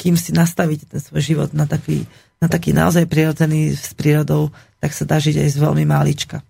[0.01, 2.09] Kým si nastavíte ten svoj život na taký,
[2.41, 4.49] na taký naozaj prirodzený s prírodou,
[4.81, 6.41] tak sa dá žiť aj z veľmi málička.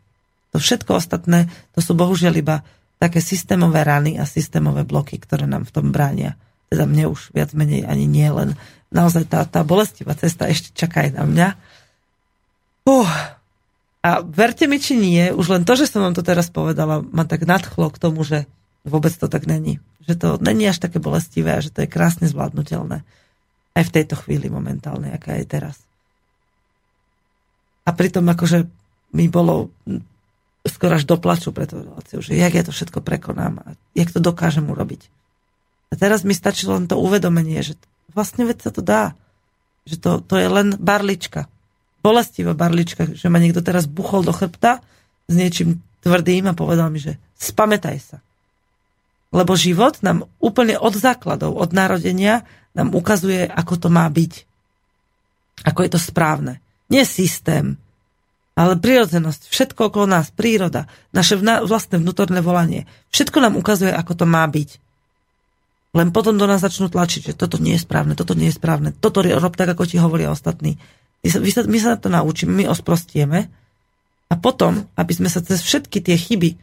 [0.55, 2.55] To všetko ostatné, to sú bohužiaľ iba
[2.97, 6.39] také systémové rany a systémové bloky, ktoré nám v tom bránia.
[6.71, 8.55] Teda mne už viac menej ani nie len.
[8.91, 11.47] Naozaj tá, tá bolestivá cesta ešte čaká aj na mňa.
[12.87, 13.11] Uh.
[14.07, 17.27] A verte mi, či nie, už len to, že som vám to teraz povedala, ma
[17.27, 18.47] tak nadchlo k tomu, že
[18.85, 22.31] vôbec to tak není že to není až také bolestivé a že to je krásne
[22.31, 23.03] zvládnutelné.
[23.75, 25.75] Aj v tejto chvíli momentálne, aká je teraz.
[27.83, 28.65] A pritom akože
[29.11, 29.69] mi bolo
[30.63, 31.79] skoro až do plaču pre tú
[32.19, 35.07] že jak ja to všetko prekonám a jak to dokážem urobiť.
[35.91, 37.79] A teraz mi stačilo len to uvedomenie, že
[38.11, 39.15] vlastne veď sa to dá.
[39.87, 41.47] Že to, to je len barlička.
[42.03, 44.83] Bolestivá barlička, že ma niekto teraz buchol do chrbta
[45.31, 48.17] s niečím tvrdým a povedal mi, že spamätaj sa.
[49.35, 52.47] Lebo život nám úplne od základov, od narodenia
[52.77, 54.33] nám ukazuje, ako to má byť.
[55.67, 56.63] Ako je to správne.
[56.87, 57.75] Nie systém,
[58.57, 59.53] ale prírodzenosť.
[59.53, 62.89] Všetko okolo nás, príroda, naše vlastné vnútorné volanie.
[63.13, 64.81] Všetko nám ukazuje, ako to má byť.
[65.93, 68.97] Len potom do nás začnú tlačiť, že toto nie je správne, toto nie je správne,
[68.97, 70.81] toto rob tak, ako ti hovoria ostatní.
[71.21, 73.49] My sa, my sa, my sa to naučíme, my osprostieme
[74.27, 76.57] a potom, aby sme sa cez všetky tie chyby,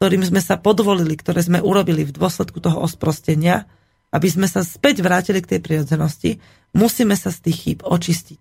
[0.00, 3.68] ktorým sme sa podvolili, ktoré sme urobili v dôsledku toho osprostenia,
[4.16, 6.40] aby sme sa späť vrátili k tej prirodzenosti,
[6.72, 8.40] musíme sa z tých chýb očistiť.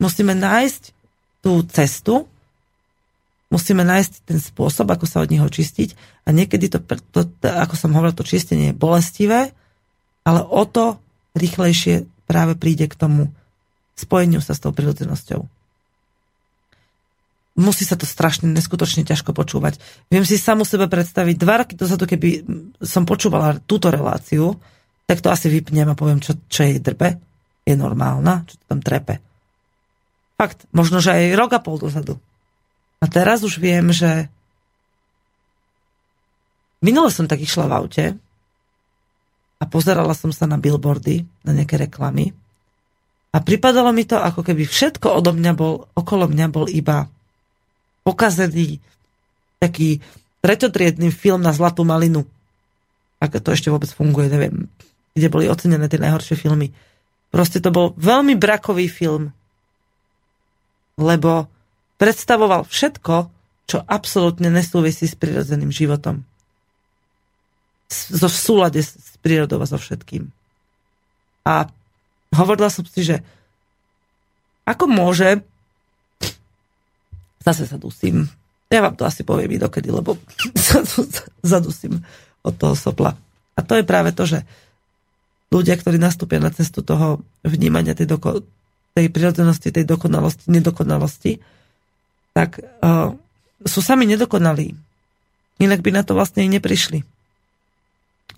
[0.00, 0.82] Musíme nájsť
[1.44, 2.24] tú cestu,
[3.52, 5.92] musíme nájsť ten spôsob, ako sa od nich očistiť
[6.24, 6.80] a niekedy to,
[7.12, 9.52] to, to ako som hovoril, to čistenie je bolestivé,
[10.24, 10.96] ale o to
[11.36, 13.36] rýchlejšie práve príde k tomu
[14.00, 15.57] spojeniu sa s tou prirodzenosťou
[17.58, 19.82] musí sa to strašne neskutočne ťažko počúvať.
[20.08, 22.46] Viem si samu sebe predstaviť, dva roky dozadu, keby
[22.78, 24.54] som počúvala túto reláciu,
[25.10, 27.18] tak to asi vypnem a poviem, čo, čo jej drbe.
[27.66, 29.20] Je normálna, čo tam trepe.
[30.38, 32.16] Fakt, možno, že aj rok a pol dozadu.
[33.02, 34.30] A teraz už viem, že
[36.78, 38.04] minule som tak išla v aute
[39.58, 42.30] a pozerala som sa na billboardy, na nejaké reklamy
[43.34, 47.12] a pripadalo mi to, ako keby všetko odo mňa bol, okolo mňa bol iba
[48.08, 48.80] pokazený
[49.60, 50.00] taký
[50.40, 52.24] treťotriedný film na Zlatú malinu.
[53.20, 54.64] Ako to ešte vôbec funguje, neviem.
[55.12, 56.72] Kde boli ocenené tie najhoršie filmy.
[57.28, 59.36] Proste to bol veľmi brakový film.
[60.96, 61.52] Lebo
[62.00, 63.28] predstavoval všetko,
[63.68, 66.24] čo absolútne nesúvisí s prirodzeným životom.
[67.92, 70.32] So v súlade s prírodou a so všetkým.
[71.44, 71.68] A
[72.32, 73.20] hovorila som si, že
[74.64, 75.44] ako môže
[77.48, 78.28] zase sa dusím.
[78.68, 80.20] Ja vám to asi poviem dokedy, lebo
[81.52, 82.04] zadusím
[82.44, 83.16] od toho sopla.
[83.56, 84.44] A to je práve to, že
[85.48, 88.44] ľudia, ktorí nastúpia na cestu toho vnímania tej, doko-
[88.92, 91.32] tej prirodzenosti, tej dokonalosti, nedokonalosti,
[92.36, 93.16] tak uh,
[93.64, 94.76] sú sami nedokonalí.
[95.58, 97.02] Inak by na to vlastne i neprišli.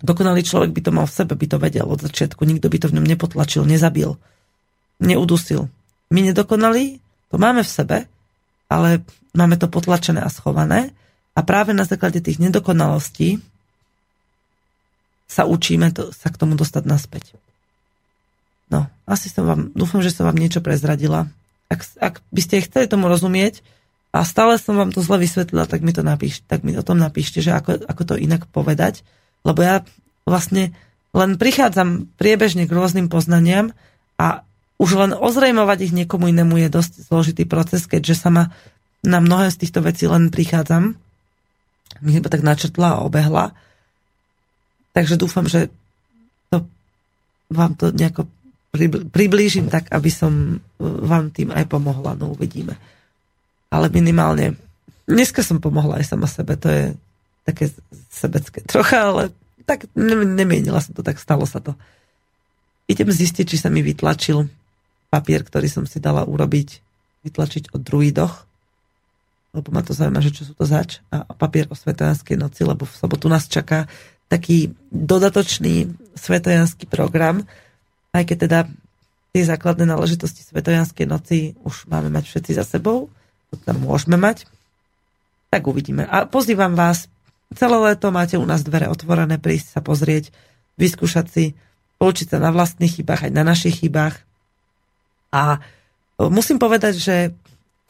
[0.00, 2.40] Dokonalý človek by to mal v sebe, by to vedel od začiatku.
[2.48, 4.16] Nikto by to v ňom nepotlačil, nezabil,
[5.04, 5.68] neudusil.
[6.08, 7.96] My nedokonalí, to máme v sebe,
[8.70, 9.02] ale
[9.34, 10.94] máme to potlačené a schované.
[11.34, 13.42] A práve na základe tých nedokonalostí
[15.30, 17.34] sa učíme to, sa k tomu dostať naspäť.
[18.70, 21.26] No, asi som vám, dúfam, že som vám niečo prezradila.
[21.66, 23.62] Ak, ak by ste chceli tomu rozumieť,
[24.10, 26.98] a stále som vám to zle vysvetlila, tak mi to napíšte, tak mi o tom
[26.98, 29.06] napíšte, že ako, ako to inak povedať,
[29.46, 29.86] lebo ja
[30.26, 30.74] vlastne
[31.14, 33.70] len prichádzam priebežne k rôznym poznaniam
[34.18, 34.42] a
[34.80, 38.44] už len ozrejmovať ich niekomu inému je dosť zložitý proces, keďže sa ma
[39.04, 40.96] na mnohé z týchto vecí len prichádzam.
[42.00, 43.52] Mi iba tak načrtla a obehla.
[44.96, 45.68] Takže dúfam, že
[46.48, 46.64] to,
[47.52, 48.24] vám to nejako
[49.12, 52.16] priblížim tak, aby som vám tým aj pomohla.
[52.16, 52.80] No uvidíme
[53.70, 54.58] ale minimálne
[55.06, 56.84] dneska som pomohla aj sama sebe, to je
[57.46, 57.70] také
[58.10, 59.22] sebecké trocha, ale
[59.64, 61.78] tak nemienila som to, tak stalo sa to.
[62.90, 64.50] Idem zistiť, či sa mi vytlačil
[65.10, 66.80] papier, ktorý som si dala urobiť,
[67.26, 68.46] vytlačiť o druidoch,
[69.50, 72.86] lebo ma to zaujíma, že čo sú to zač, a papier o Svetojanskej noci, lebo
[72.86, 73.90] v sobotu nás čaká
[74.30, 77.42] taký dodatočný svetojanský program,
[78.14, 78.58] aj keď teda
[79.34, 83.10] tie základné náležitosti Svetojanskej noci už máme mať všetci za sebou,
[83.50, 84.46] to tam môžeme mať,
[85.50, 86.06] tak uvidíme.
[86.06, 87.10] A pozývam vás,
[87.50, 90.30] celé leto máte u nás dvere otvorené, prísť sa pozrieť,
[90.78, 91.44] vyskúšať si,
[91.98, 94.22] poučiť sa na vlastných chybách, aj na našich chybách.
[95.30, 95.62] A
[96.18, 97.16] musím povedať, že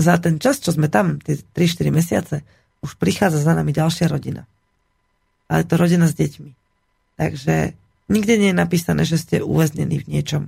[0.00, 2.36] za ten čas, čo sme tam, tie 3-4 mesiace,
[2.80, 4.48] už prichádza za nami ďalšia rodina.
[5.50, 6.50] Ale to rodina s deťmi.
[7.20, 7.76] Takže
[8.08, 10.42] nikde nie je napísané, že ste uväznení v niečom.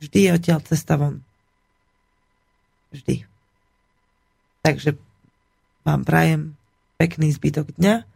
[0.00, 1.20] Vždy je odtiaľ cesta von.
[2.96, 3.28] Vždy.
[4.64, 4.96] Takže
[5.84, 6.56] vám prajem
[6.96, 8.06] pekný zbytok dňa,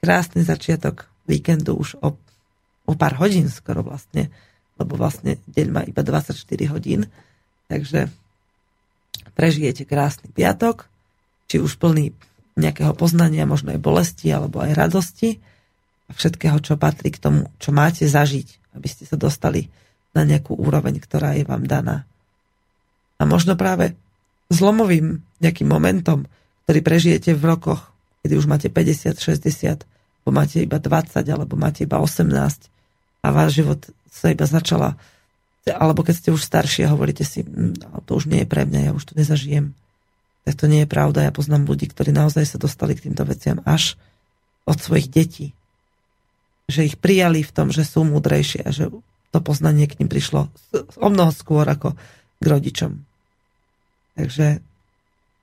[0.00, 2.16] krásny začiatok víkendu už o,
[2.88, 4.32] o pár hodín skoro vlastne,
[4.76, 6.36] lebo vlastne deň má iba 24
[6.72, 7.08] hodín,
[7.68, 8.12] takže
[9.32, 10.88] prežijete krásny piatok,
[11.48, 12.12] či už plný
[12.56, 15.40] nejakého poznania, možno aj bolesti alebo aj radosti
[16.08, 19.68] a všetkého, čo patrí k tomu, čo máte zažiť, aby ste sa dostali
[20.16, 22.08] na nejakú úroveň, ktorá je vám daná.
[23.20, 23.96] A možno práve
[24.48, 26.24] zlomovým nejakým momentom,
[26.64, 27.92] ktorý prežijete v rokoch,
[28.24, 32.75] kedy už máte 50, 60, alebo máte iba 20, alebo máte iba 18
[33.20, 34.96] a váš život sa iba začala,
[35.66, 38.90] alebo keď ste už starší a hovoríte si, hm, to už nie je pre mňa,
[38.90, 39.74] ja už to nezažijem.
[40.46, 41.26] Tak to nie je pravda.
[41.26, 43.98] Ja poznám ľudí, ktorí naozaj sa dostali k týmto veciam až
[44.62, 45.50] od svojich detí.
[46.70, 48.94] Že ich prijali v tom, že sú múdrejšie a že
[49.34, 50.46] to poznanie k ním prišlo
[51.02, 51.98] o mnoho skôr ako
[52.38, 52.94] k rodičom.
[54.14, 54.62] Takže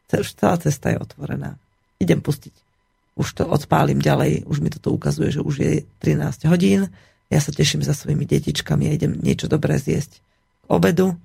[0.09, 1.59] celá cesta je otvorená.
[1.99, 2.55] Idem pustiť.
[3.13, 5.71] Už to odpálim ďalej, už mi toto ukazuje, že už je
[6.01, 6.89] 13 hodín.
[7.31, 11.15] Ja sa teším za svojimi detičkami a idem niečo dobré zjesť k obedu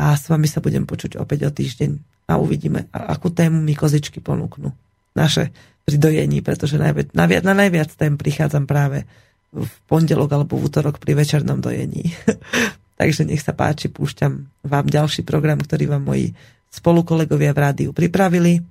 [0.00, 1.90] a s vami sa budem počuť opäť o týždeň
[2.30, 4.72] a uvidíme, akú tému mi kozičky ponúknú.
[5.18, 5.50] Naše
[5.84, 9.04] pri dojení, pretože najviac, na, na najviac tém prichádzam práve
[9.50, 12.14] v pondelok alebo v útorok pri večernom dojení.
[13.00, 16.36] Takže nech sa páči, púšťam vám ďalší program, ktorý vám moji
[16.70, 18.62] spolukolegovia v rádiu pripravili.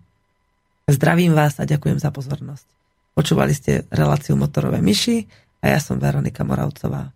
[0.88, 2.66] Zdravím vás a ďakujem za pozornosť.
[3.14, 5.28] Počúvali ste reláciu Motorové myši
[5.62, 7.12] a ja som Veronika Moravcová.